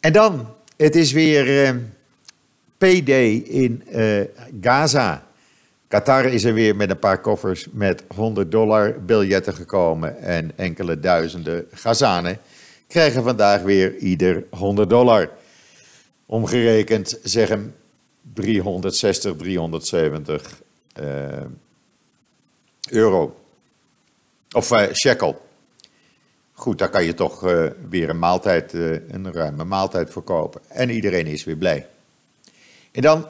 En 0.00 0.12
dan, 0.12 0.54
het 0.76 0.96
is 0.96 1.12
weer 1.12 1.66
uh, 1.66 1.80
PD 2.78 3.08
in 3.48 3.82
uh, 3.90 4.20
Gaza. 4.60 5.27
Qatar 5.88 6.24
is 6.24 6.44
er 6.44 6.54
weer 6.54 6.76
met 6.76 6.90
een 6.90 6.98
paar 6.98 7.20
koffers 7.20 7.66
met 7.70 8.02
100 8.14 8.50
dollar 8.50 9.04
biljetten 9.04 9.54
gekomen 9.54 10.18
en 10.18 10.52
enkele 10.56 11.00
duizenden 11.00 11.66
Gazanen 11.72 12.38
krijgen 12.86 13.22
vandaag 13.22 13.62
weer 13.62 13.96
ieder 13.96 14.44
100 14.50 14.90
dollar. 14.90 15.30
Omgerekend 16.26 17.18
zeggen 17.22 17.74
360, 18.34 19.36
370 19.36 20.60
uh, 21.00 21.04
euro. 22.90 23.36
Of 24.50 24.70
uh, 24.70 24.92
shekel. 24.92 25.46
Goed, 26.52 26.78
daar 26.78 26.90
kan 26.90 27.04
je 27.04 27.14
toch 27.14 27.44
uh, 27.44 27.66
weer 27.88 28.08
een 28.08 28.18
maaltijd, 28.18 28.72
uh, 28.72 28.90
een 29.08 29.32
ruime 29.32 29.64
maaltijd 29.64 30.10
voor 30.10 30.22
kopen. 30.22 30.60
En 30.68 30.90
iedereen 30.90 31.26
is 31.26 31.44
weer 31.44 31.56
blij. 31.56 31.86
En 32.92 33.02
dan 33.02 33.28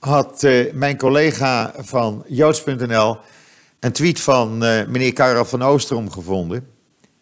had 0.00 0.42
uh, 0.42 0.72
mijn 0.72 0.96
collega 0.96 1.74
van 1.78 2.24
Joods.nl 2.26 3.16
een 3.80 3.92
tweet 3.92 4.20
van 4.20 4.58
meneer 4.58 5.12
Karel 5.12 5.44
van 5.44 5.62
Oostrom 5.62 6.10
gevonden. 6.10 6.66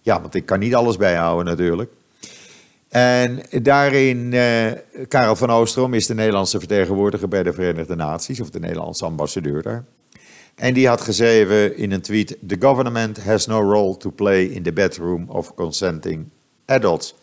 Ja, 0.03 0.21
want 0.21 0.35
ik 0.35 0.47
kan 0.47 0.59
niet 0.59 0.75
alles 0.75 0.97
bijhouden 0.97 1.45
natuurlijk. 1.45 1.91
En 2.89 3.43
daarin, 3.63 4.35
Karel 5.09 5.37
van 5.37 5.51
Oostrom 5.51 5.95
is 5.95 6.07
de 6.07 6.15
Nederlandse 6.15 6.59
vertegenwoordiger 6.59 7.29
bij 7.29 7.43
de 7.43 7.53
Verenigde 7.53 7.97
Naties, 7.97 8.41
of 8.41 8.51
de 8.51 8.61
Nederlandse 8.61 9.05
ambassadeur 9.05 9.63
daar. 9.63 9.85
En 10.59 10.75
die 10.75 10.89
had 10.89 11.01
geschreven 11.01 11.77
in 11.77 11.93
een 11.93 12.01
tweet: 12.01 12.37
The 12.47 12.57
government 12.59 13.25
has 13.25 13.47
no 13.47 13.61
role 13.61 13.97
to 13.97 14.11
play 14.11 14.45
in 14.45 14.63
the 14.63 14.73
bedroom 14.73 15.25
of 15.29 15.55
consenting 15.55 16.29
adults. 16.65 17.15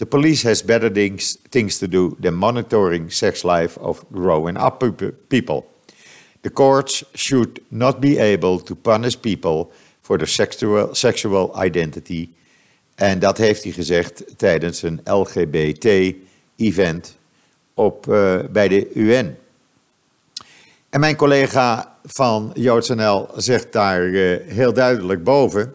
The 0.00 0.06
police 0.06 0.42
has 0.48 0.62
better 0.62 0.88
things, 0.88 1.36
things 1.50 1.78
to 1.78 1.86
do 1.86 2.16
than 2.20 2.34
monitoring 2.34 3.10
sex 3.10 3.44
life 3.44 3.76
of 3.78 4.02
growing 4.10 4.56
up 4.56 4.82
people. 5.28 5.66
The 6.40 6.48
courts 6.48 7.04
should 7.14 7.60
not 7.70 8.00
be 8.00 8.16
able 8.16 8.60
to 8.60 8.74
punish 8.74 9.20
people 9.20 9.70
for 10.00 10.16
their 10.16 10.26
sexual, 10.26 10.94
sexual 10.94 11.52
identity. 11.64 12.30
En 12.94 13.18
dat 13.18 13.38
heeft 13.38 13.62
hij 13.62 13.72
gezegd 13.72 14.24
tijdens 14.36 14.82
een 14.82 15.00
LGBT-event 15.04 16.26
uh, 17.76 18.38
bij 18.50 18.68
de 18.68 18.92
UN. 18.94 19.36
En 20.90 21.00
mijn 21.00 21.16
collega 21.16 21.96
van 22.04 22.52
JoodsNL 22.54 23.28
zegt 23.36 23.72
daar 23.72 24.02
uh, 24.02 24.38
heel 24.46 24.72
duidelijk 24.72 25.24
boven. 25.24 25.74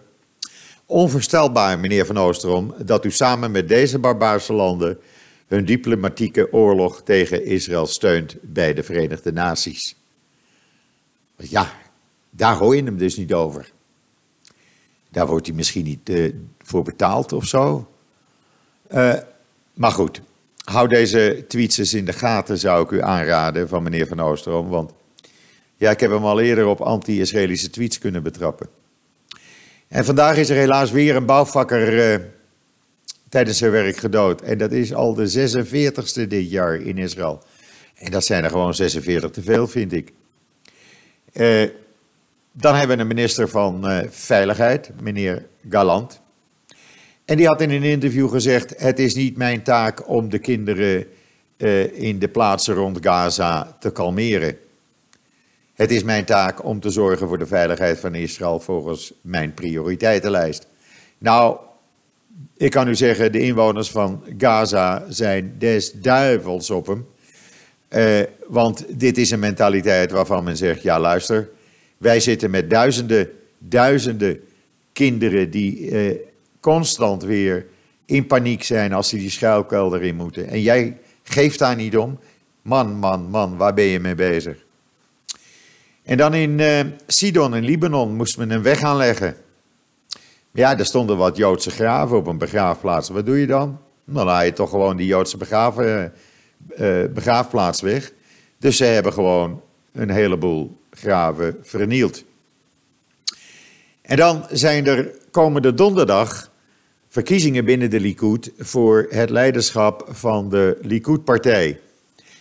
Onvoorstelbaar, 0.86 1.80
meneer 1.80 2.06
Van 2.06 2.18
Oosterom, 2.18 2.74
dat 2.78 3.06
u 3.06 3.12
samen 3.12 3.52
met 3.52 3.68
deze 3.68 4.00
barbaarse 4.00 4.54
landen 4.54 4.98
hun 5.48 5.66
diplomatieke 5.66 6.54
oorlog 6.54 7.02
tegen 7.04 7.46
Israël 7.46 7.86
steunt 7.86 8.36
bij 8.42 8.74
de 8.74 8.84
Verenigde 8.84 9.32
Naties. 9.32 9.96
Ja, 11.38 11.74
daar 12.30 12.56
hoor 12.56 12.76
je 12.76 12.84
hem 12.84 12.98
dus 12.98 13.18
niet 13.18 13.34
over. 13.34 13.72
Daar 15.10 15.28
wordt 15.28 15.48
hij 15.48 15.56
misschien 15.56 15.84
niet 15.84 16.10
uh, 16.10 16.34
voor 16.64 16.84
betaald 16.84 17.34
of 17.34 17.46
zo. 17.46 17.88
Uh, 18.92 19.14
maar 19.74 19.92
goed, 19.92 20.22
hou 20.64 20.88
deze 20.88 21.46
tweets 21.48 21.78
eens 21.78 21.94
in 21.94 22.06
de 22.06 22.14
gaten, 22.14 22.58
zou 22.58 22.84
ik 22.84 22.92
u 22.92 23.02
aanraden 23.02 23.68
van 23.68 23.84
meneer 23.84 24.08
Van 24.08 24.20
Oosterom. 24.20 24.70
Want 24.70 24.92
ja, 25.78 25.92
ik 25.92 26.00
heb 26.00 26.12
hem 26.12 26.26
al 26.26 26.40
eerder 26.40 26.66
op 26.66 26.82
anti-Israëlische 26.82 27.70
tweets 27.70 28.00
kunnen 28.00 28.24
betrappen. 28.24 28.70
En 29.88 30.06
vandaag 30.06 30.38
is 30.38 30.50
er 30.50 30.56
helaas 30.56 30.92
weer 30.92 31.16
een 31.16 31.26
bouwvakker 31.26 32.14
uh, 32.14 32.26
tijdens 33.30 33.58
zijn 33.58 33.72
werk 33.72 33.98
gedood. 33.98 34.42
En 34.42 34.58
dat 34.58 34.72
is 34.72 34.94
al 34.94 35.14
de 35.14 35.50
46ste 35.50 36.28
dit 36.28 36.50
jaar 36.50 36.76
in 36.76 36.98
Israël. 36.98 37.44
En 37.96 38.12
dat 38.12 38.26
zijn 38.26 38.44
er 38.44 38.50
gewoon 38.50 38.74
46 38.74 39.32
te 39.32 39.42
veel, 39.42 39.68
vind 39.68 39.94
ik. 39.94 40.12
Uh, 41.34 41.70
dan 42.52 42.76
hebben 42.76 42.96
we 42.96 43.02
een 43.02 43.08
minister 43.08 43.50
van 43.50 43.92
uh, 43.92 44.00
Veiligheid, 44.10 44.92
meneer 45.02 45.46
Galant. 45.70 46.20
En 47.26 47.38
die 47.38 47.48
had 47.48 47.62
in 47.62 47.70
een 47.70 47.84
interview 47.84 48.30
gezegd: 48.30 48.74
Het 48.78 49.00
is 49.00 49.16
niet 49.16 49.38
mijn 49.38 49.64
taak 49.64 50.10
om 50.10 50.30
de 50.30 50.40
kinderen 50.40 51.08
in 51.94 52.20
de 52.20 52.28
plaatsen 52.28 52.74
rond 52.74 52.98
Gaza 53.02 53.78
te 53.80 53.92
kalmeren. 53.92 54.58
Het 55.76 55.92
is 55.92 56.04
mijn 56.04 56.26
taak 56.26 56.66
om 56.66 56.80
te 56.80 56.90
zorgen 56.90 57.28
voor 57.28 57.38
de 57.38 57.46
veiligheid 57.46 58.00
van 58.00 58.16
Israël 58.16 58.60
volgens 58.60 59.14
mijn 59.22 59.54
prioriteitenlijst. 59.54 60.68
Nou, 61.18 61.58
ik 62.58 62.72
kan 62.72 62.88
u 62.88 62.96
zeggen, 62.96 63.32
de 63.32 63.40
inwoners 63.40 63.92
van 63.92 64.24
Gaza 64.38 65.06
zijn 65.10 65.56
des 65.58 65.92
duivels 65.92 66.70
op 66.70 66.88
hem. 66.88 67.06
Uh, 67.90 68.20
want 68.48 69.00
dit 69.00 69.18
is 69.18 69.32
een 69.32 69.40
mentaliteit 69.40 70.12
waarvan 70.12 70.44
men 70.44 70.58
zegt: 70.58 70.82
ja, 70.82 71.00
luister, 71.00 71.50
wij 71.98 72.20
zitten 72.20 72.50
met 72.50 72.70
duizenden, 72.70 73.30
duizenden 73.58 74.40
kinderen 74.94 75.52
die 75.52 75.80
uh, 75.80 76.16
constant 76.60 77.24
weer 77.24 77.66
in 78.06 78.28
paniek 78.28 78.64
zijn 78.64 78.94
als 78.94 79.10
ze 79.10 79.18
die 79.18 79.30
schuilkelder 79.30 80.04
in 80.04 80.16
moeten. 80.16 80.48
En 80.48 80.62
jij 80.62 80.98
geeft 81.24 81.60
daar 81.60 81.76
niet 81.76 81.98
om. 81.98 82.20
Man, 82.62 82.94
man, 82.94 83.30
man, 83.30 83.58
waar 83.58 83.74
ben 83.74 83.86
je 83.86 84.00
mee 84.00 84.16
bezig? 84.16 84.65
En 86.06 86.18
dan 86.18 86.34
in 86.34 86.60
uh, 86.60 86.80
Sidon 87.08 87.56
in 87.56 87.64
Libanon 87.64 88.16
moest 88.16 88.38
men 88.38 88.50
een 88.50 88.62
weg 88.62 88.82
aanleggen. 88.82 89.36
Ja, 90.52 90.78
er 90.78 90.86
stonden 90.86 91.18
wat 91.18 91.38
Joodse 91.38 91.72
graven 91.72 92.18
op 92.18 92.28
een 92.28 92.38
begraafplaats. 92.38 93.10
Wat 93.10 93.26
doe 93.26 93.40
je 93.40 93.48
dan? 93.48 93.80
Dan 94.04 94.28
haal 94.28 94.44
je 94.44 94.54
toch 94.54 94.70
gewoon 94.70 94.98
die 94.98 95.06
Joodse 95.06 95.38
begraven, 95.38 96.14
uh, 96.80 97.04
begraafplaats 97.14 97.82
weg. 97.82 98.12
Dus 98.58 98.78
ze 98.78 98.84
hebben 98.84 99.14
gewoon 99.14 99.62
een 99.92 100.10
heleboel 100.10 100.78
graven 100.90 101.58
vernield. 101.64 102.24
En 104.02 104.18
dan 104.18 104.46
zijn 104.52 104.88
er 104.88 105.12
komende 105.32 105.74
donderdag 105.74 106.52
verkiezingen 107.10 107.66
binnen 107.66 107.90
de 107.90 108.00
Likud 108.00 108.52
voor 108.58 109.08
het 109.10 109.30
leiderschap 109.30 110.08
van 110.10 110.50
de 110.50 110.78
Likud-partij. 110.82 111.80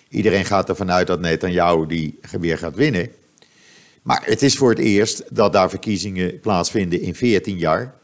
Iedereen 0.08 0.44
gaat 0.44 0.68
ervan 0.68 0.90
uit 0.90 1.06
dat 1.06 1.20
Netanyahu 1.20 1.86
die 1.86 2.18
weer 2.40 2.58
gaat 2.58 2.74
winnen. 2.74 3.10
Maar 4.04 4.22
het 4.24 4.42
is 4.42 4.56
voor 4.56 4.70
het 4.70 4.78
eerst 4.78 5.22
dat 5.30 5.52
daar 5.52 5.70
verkiezingen 5.70 6.40
plaatsvinden 6.40 7.00
in 7.00 7.14
14 7.14 7.58
jaar. 7.58 7.94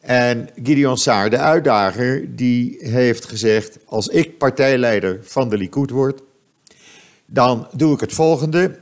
En 0.00 0.48
Gideon 0.62 0.96
Saar, 0.96 1.30
de 1.30 1.38
uitdager, 1.38 2.36
die 2.36 2.76
heeft 2.80 3.24
gezegd: 3.24 3.78
Als 3.84 4.08
ik 4.08 4.38
partijleider 4.38 5.18
van 5.22 5.48
de 5.48 5.56
Likud 5.56 5.90
word, 5.90 6.20
dan 7.26 7.68
doe 7.72 7.94
ik 7.94 8.00
het 8.00 8.12
volgende. 8.12 8.78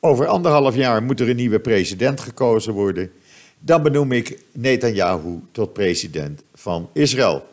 Over 0.00 0.26
anderhalf 0.26 0.74
jaar 0.74 1.02
moet 1.02 1.20
er 1.20 1.28
een 1.28 1.36
nieuwe 1.36 1.60
president 1.60 2.20
gekozen 2.20 2.72
worden. 2.72 3.12
Dan 3.58 3.82
benoem 3.82 4.12
ik 4.12 4.38
Netanyahu 4.52 5.40
tot 5.52 5.72
president 5.72 6.42
van 6.54 6.88
Israël. 6.92 7.46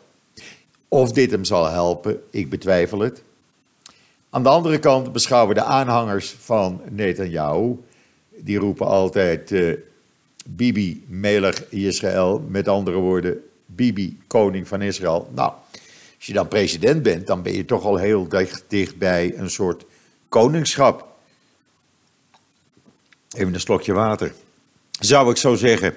Of 0.88 1.12
dit 1.12 1.30
hem 1.30 1.44
zal 1.44 1.68
helpen, 1.68 2.20
ik 2.30 2.50
betwijfel 2.50 2.98
het. 2.98 3.22
Aan 4.34 4.42
de 4.42 4.48
andere 4.48 4.78
kant 4.78 5.12
beschouwen 5.12 5.54
de 5.54 5.62
aanhangers 5.62 6.36
van 6.40 6.80
Netanyahu, 6.90 7.76
die 8.36 8.58
roepen 8.58 8.86
altijd 8.86 9.50
uh, 9.50 9.76
Bibi 10.46 11.04
Melech 11.08 11.70
Israël, 11.70 12.44
met 12.48 12.68
andere 12.68 12.96
woorden 12.96 13.44
Bibi 13.66 14.20
koning 14.26 14.68
van 14.68 14.82
Israël. 14.82 15.30
Nou, 15.34 15.52
als 16.16 16.26
je 16.26 16.32
dan 16.32 16.48
president 16.48 17.02
bent, 17.02 17.26
dan 17.26 17.42
ben 17.42 17.52
je 17.52 17.64
toch 17.64 17.84
al 17.84 17.96
heel 17.96 18.28
dicht, 18.28 18.64
dicht 18.68 18.96
bij 18.96 19.32
een 19.36 19.50
soort 19.50 19.84
koningschap. 20.28 21.06
Even 23.32 23.54
een 23.54 23.60
slokje 23.60 23.92
water. 23.92 24.32
Zou 25.00 25.30
ik 25.30 25.36
zo 25.36 25.54
zeggen. 25.54 25.94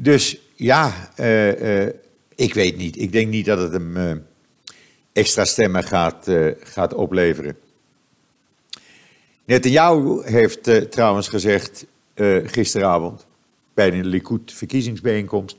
Dus 0.00 0.38
ja, 0.54 1.10
uh, 1.16 1.84
uh, 1.84 1.92
ik 2.34 2.54
weet 2.54 2.76
niet. 2.76 2.98
Ik 2.98 3.12
denk 3.12 3.28
niet 3.28 3.46
dat 3.46 3.58
het 3.58 3.72
hem 3.72 4.22
extra 5.18 5.44
stemmen 5.44 5.84
gaat, 5.84 6.28
uh, 6.28 6.52
gaat 6.62 6.94
opleveren. 6.94 7.56
Netanyahu 9.44 10.22
heeft 10.24 10.68
uh, 10.68 10.76
trouwens 10.76 11.28
gezegd 11.28 11.86
uh, 12.14 12.48
gisteravond 12.48 13.26
bij 13.74 13.92
een 13.92 14.06
Likud 14.06 14.52
verkiezingsbijeenkomst. 14.52 15.56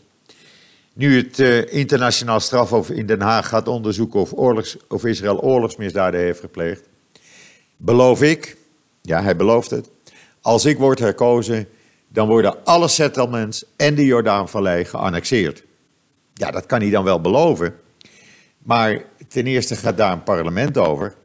Nu 0.94 1.18
het 1.18 1.40
internationaal 1.70 2.40
strafhof 2.40 2.90
in 2.90 3.06
Den 3.06 3.22
Haag 3.22 3.48
gaat 3.48 3.68
onderzoeken 3.68 4.20
of, 4.20 4.34
oorlogs, 4.34 4.78
of 4.88 5.06
Israël 5.06 5.42
oorlogsmisdaden 5.42 6.20
heeft 6.20 6.40
gepleegd, 6.40 6.82
beloof 7.78 8.22
ik, 8.22 8.58
ja 9.02 9.24
hij 9.24 9.36
belooft 9.36 9.70
het, 9.70 9.90
als 10.42 10.66
ik 10.66 10.78
word 10.78 11.00
herkozen, 11.00 11.68
dan 12.08 12.28
worden 12.28 12.66
alle 12.66 12.88
settlements 12.88 13.66
en 13.76 13.96
de 13.96 14.06
Jordaanvallei 14.06 14.86
geannexeerd. 14.86 15.64
Ja, 16.34 16.52
dat 16.52 16.66
kan 16.66 16.82
hij 16.82 16.90
dan 16.90 17.04
wel 17.04 17.22
beloven. 17.22 17.80
Maar 18.60 19.04
ten 19.28 19.48
eerste 19.48 19.76
gaat 19.76 19.98
daar 19.98 20.12
een 20.12 20.24
parlement 20.24 20.78
over. 20.78 21.16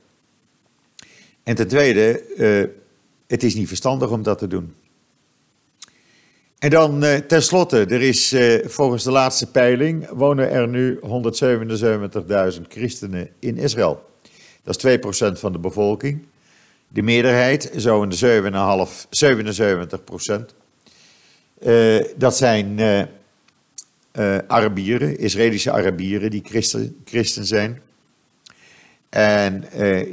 En 1.42 1.54
ten 1.54 1.68
tweede, 1.68 2.22
uh, 2.36 2.70
het 3.26 3.42
is 3.42 3.54
niet 3.54 3.68
verstandig 3.68 4.10
om 4.10 4.22
dat 4.22 4.38
te 4.38 4.46
doen. 4.46 4.74
En 6.58 6.70
dan 6.70 7.04
uh, 7.04 7.14
tenslotte, 7.14 7.84
er 7.84 8.02
is 8.02 8.32
uh, 8.32 8.66
volgens 8.66 9.04
de 9.04 9.10
laatste 9.10 9.50
peiling, 9.50 10.08
wonen 10.08 10.50
er 10.50 10.68
nu 10.68 10.98
177.000 12.56 12.60
christenen 12.68 13.28
in 13.38 13.56
Israël. 13.56 14.10
Dat 14.62 14.84
is 14.84 14.98
2% 14.98 15.38
van 15.38 15.52
de 15.52 15.58
bevolking. 15.58 16.22
De 16.88 17.02
meerderheid, 17.02 17.70
zo 17.76 18.02
in 18.02 18.08
de 18.08 18.86
7,5, 18.88 19.08
77 19.10 20.04
procent. 20.04 20.54
Uh, 21.62 22.04
dat 22.16 22.36
zijn 22.36 22.78
Arabieren, 24.46 25.18
Israëlische 25.18 25.72
Arabieren 25.72 26.30
die 26.30 26.42
christen, 26.44 26.96
christen 27.04 27.44
zijn. 27.44 27.82
En 29.08 29.64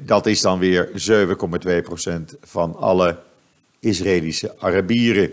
dat 0.05 0.25
is 0.25 0.41
dan 0.41 0.59
weer 0.59 0.89
7,2 0.89 1.81
procent 1.83 2.35
van 2.41 2.75
alle 2.75 3.19
Israëlische 3.79 4.59
Arabieren. 4.59 5.31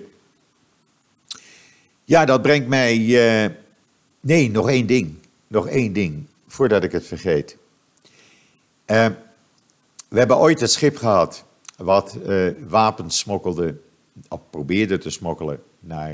Ja, 2.04 2.24
dat 2.24 2.42
brengt 2.42 2.68
mij. 2.68 2.98
Uh, 2.98 3.50
nee, 4.20 4.50
nog 4.50 4.68
één 4.68 4.86
ding. 4.86 5.14
Nog 5.46 5.68
één 5.68 5.92
ding, 5.92 6.26
voordat 6.46 6.84
ik 6.84 6.92
het 6.92 7.06
vergeet. 7.06 7.56
Uh, 8.86 9.06
we 10.08 10.18
hebben 10.18 10.36
ooit 10.36 10.60
het 10.60 10.70
schip 10.70 10.96
gehad 10.96 11.44
wat 11.76 12.16
uh, 12.26 12.50
wapens 12.66 13.18
smokkelde, 13.18 13.76
of 14.28 14.40
probeerde 14.50 14.98
te 14.98 15.10
smokkelen 15.10 15.62
naar 15.80 16.12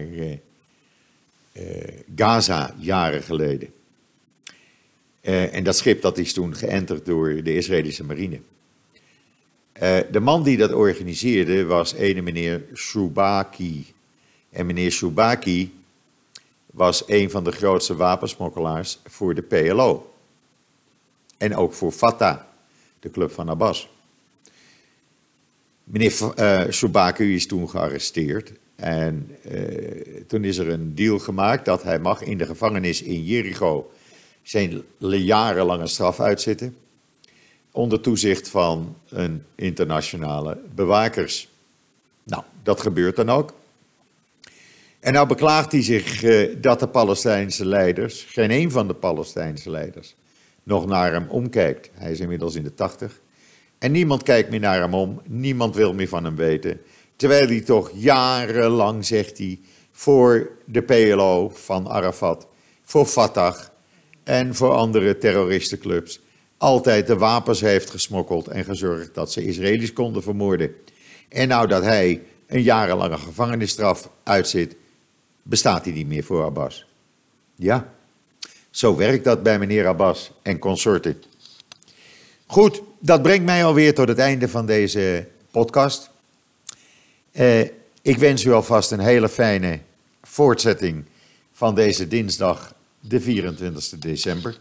Gaza 2.16 2.74
jaren 2.78 3.22
geleden. 3.22 3.72
en 5.20 5.64
dat 5.64 5.76
schip 5.76 6.02
dat 6.02 6.18
is 6.18 6.32
toen 6.32 6.56
geënterd 6.56 7.06
door 7.06 7.42
de 7.42 7.54
Israëlische 7.54 8.04
marine. 8.04 8.40
de 10.10 10.20
man 10.20 10.42
die 10.42 10.56
dat 10.56 10.72
organiseerde 10.72 11.64
was 11.64 11.92
ene 11.92 12.22
meneer 12.22 12.62
Shubaki. 12.74 13.92
En 14.50 14.66
meneer 14.66 14.90
Shubaki 14.90 15.72
was 16.66 17.02
een 17.06 17.30
van 17.30 17.44
de 17.44 17.52
grootste 17.52 17.96
wapensmokkelaars 17.96 18.98
voor 19.04 19.34
de 19.34 19.42
PLO. 19.42 20.14
En 21.36 21.56
ook 21.56 21.72
voor 21.72 21.92
Fatah, 21.92 22.40
de 23.00 23.10
club 23.10 23.32
van 23.32 23.48
Abbas. 23.48 23.88
Meneer 25.84 26.12
uh, 26.38 27.34
is 27.34 27.46
toen 27.46 27.70
gearresteerd. 27.70 28.52
En 28.76 29.36
uh, 29.50 30.22
toen 30.26 30.44
is 30.44 30.58
er 30.58 30.68
een 30.68 30.94
deal 30.94 31.18
gemaakt 31.18 31.64
dat 31.64 31.82
hij 31.82 31.98
mag 31.98 32.22
in 32.22 32.38
de 32.38 32.46
gevangenis 32.46 33.02
in 33.02 33.24
Jericho 33.24 33.90
zijn 34.42 34.82
jarenlange 34.98 35.86
straf 35.86 36.20
uitzitten. 36.20 36.76
Onder 37.70 38.00
toezicht 38.00 38.48
van 38.48 38.96
een 39.08 39.42
internationale 39.54 40.58
bewakers. 40.74 41.48
Nou, 42.22 42.42
dat 42.62 42.80
gebeurt 42.80 43.16
dan 43.16 43.30
ook. 43.30 43.54
En 45.00 45.12
nou 45.12 45.26
beklaagt 45.26 45.72
hij 45.72 45.82
zich 45.82 46.22
uh, 46.22 46.56
dat 46.60 46.80
de 46.80 46.88
Palestijnse 46.88 47.66
leiders, 47.66 48.22
geen 48.22 48.50
een 48.50 48.70
van 48.70 48.86
de 48.86 48.94
Palestijnse 48.94 49.70
leiders, 49.70 50.14
nog 50.62 50.86
naar 50.86 51.12
hem 51.12 51.28
omkijkt. 51.28 51.90
Hij 51.94 52.12
is 52.12 52.20
inmiddels 52.20 52.54
in 52.54 52.62
de 52.62 52.74
tachtig. 52.74 53.20
En 53.78 53.92
niemand 53.92 54.22
kijkt 54.22 54.50
meer 54.50 54.60
naar 54.60 54.80
hem 54.80 54.94
om, 54.94 55.20
niemand 55.24 55.74
wil 55.74 55.94
meer 55.94 56.08
van 56.08 56.24
hem 56.24 56.36
weten. 56.36 56.80
Terwijl 57.16 57.46
hij 57.46 57.60
toch 57.60 57.90
jarenlang, 57.94 59.04
zegt 59.04 59.38
hij, 59.38 59.58
voor 59.92 60.50
de 60.64 60.82
PLO 60.82 61.48
van 61.54 61.88
Arafat, 61.88 62.46
voor 62.84 63.06
Fatah 63.06 63.56
en 64.22 64.54
voor 64.54 64.70
andere 64.70 65.18
terroristenclubs, 65.18 66.20
altijd 66.56 67.06
de 67.06 67.16
wapens 67.16 67.60
heeft 67.60 67.90
gesmokkeld 67.90 68.48
en 68.48 68.64
gezorgd 68.64 69.14
dat 69.14 69.32
ze 69.32 69.44
Israëli's 69.44 69.92
konden 69.92 70.22
vermoorden. 70.22 70.74
En 71.28 71.48
nou 71.48 71.66
dat 71.66 71.82
hij 71.82 72.22
een 72.46 72.62
jarenlange 72.62 73.18
gevangenisstraf 73.18 74.08
uitzit, 74.22 74.76
bestaat 75.42 75.84
hij 75.84 75.94
niet 75.94 76.06
meer 76.06 76.24
voor 76.24 76.44
Abbas. 76.44 76.86
Ja, 77.54 77.92
zo 78.70 78.96
werkt 78.96 79.24
dat 79.24 79.42
bij 79.42 79.58
meneer 79.58 79.86
Abbas 79.86 80.30
en 80.42 80.58
consorten. 80.58 81.22
Goed, 82.46 82.82
dat 82.98 83.22
brengt 83.22 83.44
mij 83.44 83.64
alweer 83.64 83.94
tot 83.94 84.08
het 84.08 84.18
einde 84.18 84.48
van 84.48 84.66
deze 84.66 85.26
podcast. 85.50 86.10
Eh, 87.34 87.60
ik 88.02 88.16
wens 88.18 88.44
u 88.44 88.52
alvast 88.52 88.90
een 88.90 89.00
hele 89.00 89.28
fijne 89.28 89.78
voortzetting 90.22 91.04
van 91.52 91.74
deze 91.74 92.08
dinsdag, 92.08 92.74
de 93.00 93.20
24 93.20 93.98
december. 93.98 94.58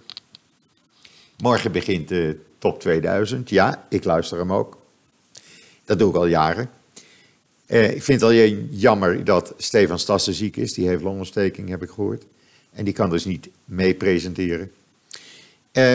Morgen 1.38 1.72
begint 1.72 2.08
de 2.08 2.40
top 2.58 2.80
2000. 2.80 3.50
Ja, 3.50 3.86
ik 3.90 4.04
luister 4.04 4.38
hem 4.38 4.54
ook. 4.54 4.78
Dat 5.86 6.00
doe 6.00 6.10
ik 6.10 6.16
al 6.16 6.26
jaren. 6.26 6.70
Uh, 7.68 7.96
ik 7.96 8.04
vind 8.04 8.22
het 8.22 8.30
al 8.30 8.36
jammer 8.70 9.24
dat 9.24 9.54
Stefan 9.58 10.00
Stassen 10.00 10.34
ziek 10.34 10.58
is. 10.58 10.74
Die 10.74 10.88
heeft 10.88 11.04
longontsteking, 11.04 11.70
heb 11.70 11.84
ik 11.84 11.90
gehoord. 11.90 12.24
En 12.72 12.86
die 12.86 12.94
kan 12.94 13.10
dus 13.10 13.26
niet 13.26 13.50
mee 13.66 13.94
presenteren. 13.94 14.72
Uh, 15.74 15.94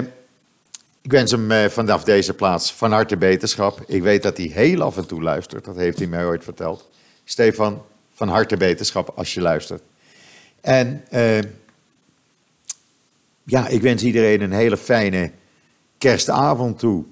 ik 1.08 1.14
wens 1.14 1.30
hem 1.30 1.50
uh, 1.50 1.64
vanaf 1.64 2.04
deze 2.04 2.34
plaats 2.34 2.72
van 2.72 2.92
harte 2.92 3.16
beterschap. 3.16 3.80
Ik 3.86 4.02
weet 4.02 4.22
dat 4.22 4.36
hij 4.36 4.46
heel 4.46 4.82
af 4.82 4.96
en 4.96 5.06
toe 5.06 5.22
luistert. 5.22 5.64
Dat 5.64 5.76
heeft 5.76 5.98
hij 5.98 6.06
mij 6.06 6.24
ooit 6.24 6.44
verteld. 6.44 6.88
Stefan, 7.24 7.82
van 8.14 8.28
harte 8.28 8.56
beterschap 8.56 9.12
als 9.14 9.34
je 9.34 9.40
luistert. 9.40 9.82
En 10.60 11.04
ja, 13.42 13.68
ik 13.68 13.82
wens 13.82 14.02
iedereen 14.02 14.40
een 14.40 14.52
hele 14.52 14.76
fijne 14.76 15.30
kerstavond 15.98 16.78
toe. 16.78 17.04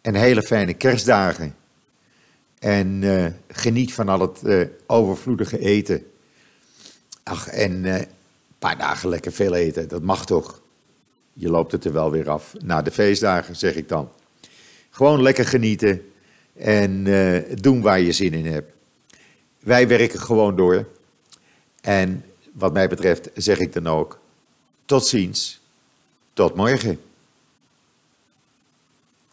En 0.00 0.14
hele 0.14 0.42
fijne 0.42 0.74
kerstdagen. 0.74 1.54
En 2.58 3.02
uh, 3.02 3.26
geniet 3.48 3.94
van 3.94 4.08
al 4.08 4.20
het 4.20 4.68
overvloedige 4.86 5.58
eten. 5.58 6.06
Ach, 7.22 7.48
en 7.48 7.84
een 7.84 8.06
paar 8.58 8.78
dagen 8.78 9.08
lekker 9.08 9.32
veel 9.32 9.54
eten, 9.54 9.88
dat 9.88 10.02
mag 10.02 10.26
toch? 10.26 10.60
Je 11.40 11.50
loopt 11.50 11.72
het 11.72 11.84
er 11.84 11.92
wel 11.92 12.10
weer 12.10 12.30
af. 12.30 12.54
Na 12.58 12.82
de 12.82 12.90
feestdagen, 12.90 13.56
zeg 13.56 13.74
ik 13.74 13.88
dan. 13.88 14.10
Gewoon 14.90 15.22
lekker 15.22 15.44
genieten 15.44 16.12
en 16.56 17.04
doen 17.60 17.80
waar 17.80 18.00
je 18.00 18.12
zin 18.12 18.34
in 18.34 18.46
hebt. 18.46 18.72
Wij 19.58 19.88
werken 19.88 20.20
gewoon 20.20 20.56
door. 20.56 20.88
En 21.80 22.24
wat 22.52 22.72
mij 22.72 22.88
betreft 22.88 23.30
zeg 23.34 23.58
ik 23.58 23.72
dan 23.72 23.86
ook: 23.86 24.20
tot 24.84 25.06
ziens, 25.06 25.60
tot 26.32 26.54
morgen. 26.54 27.00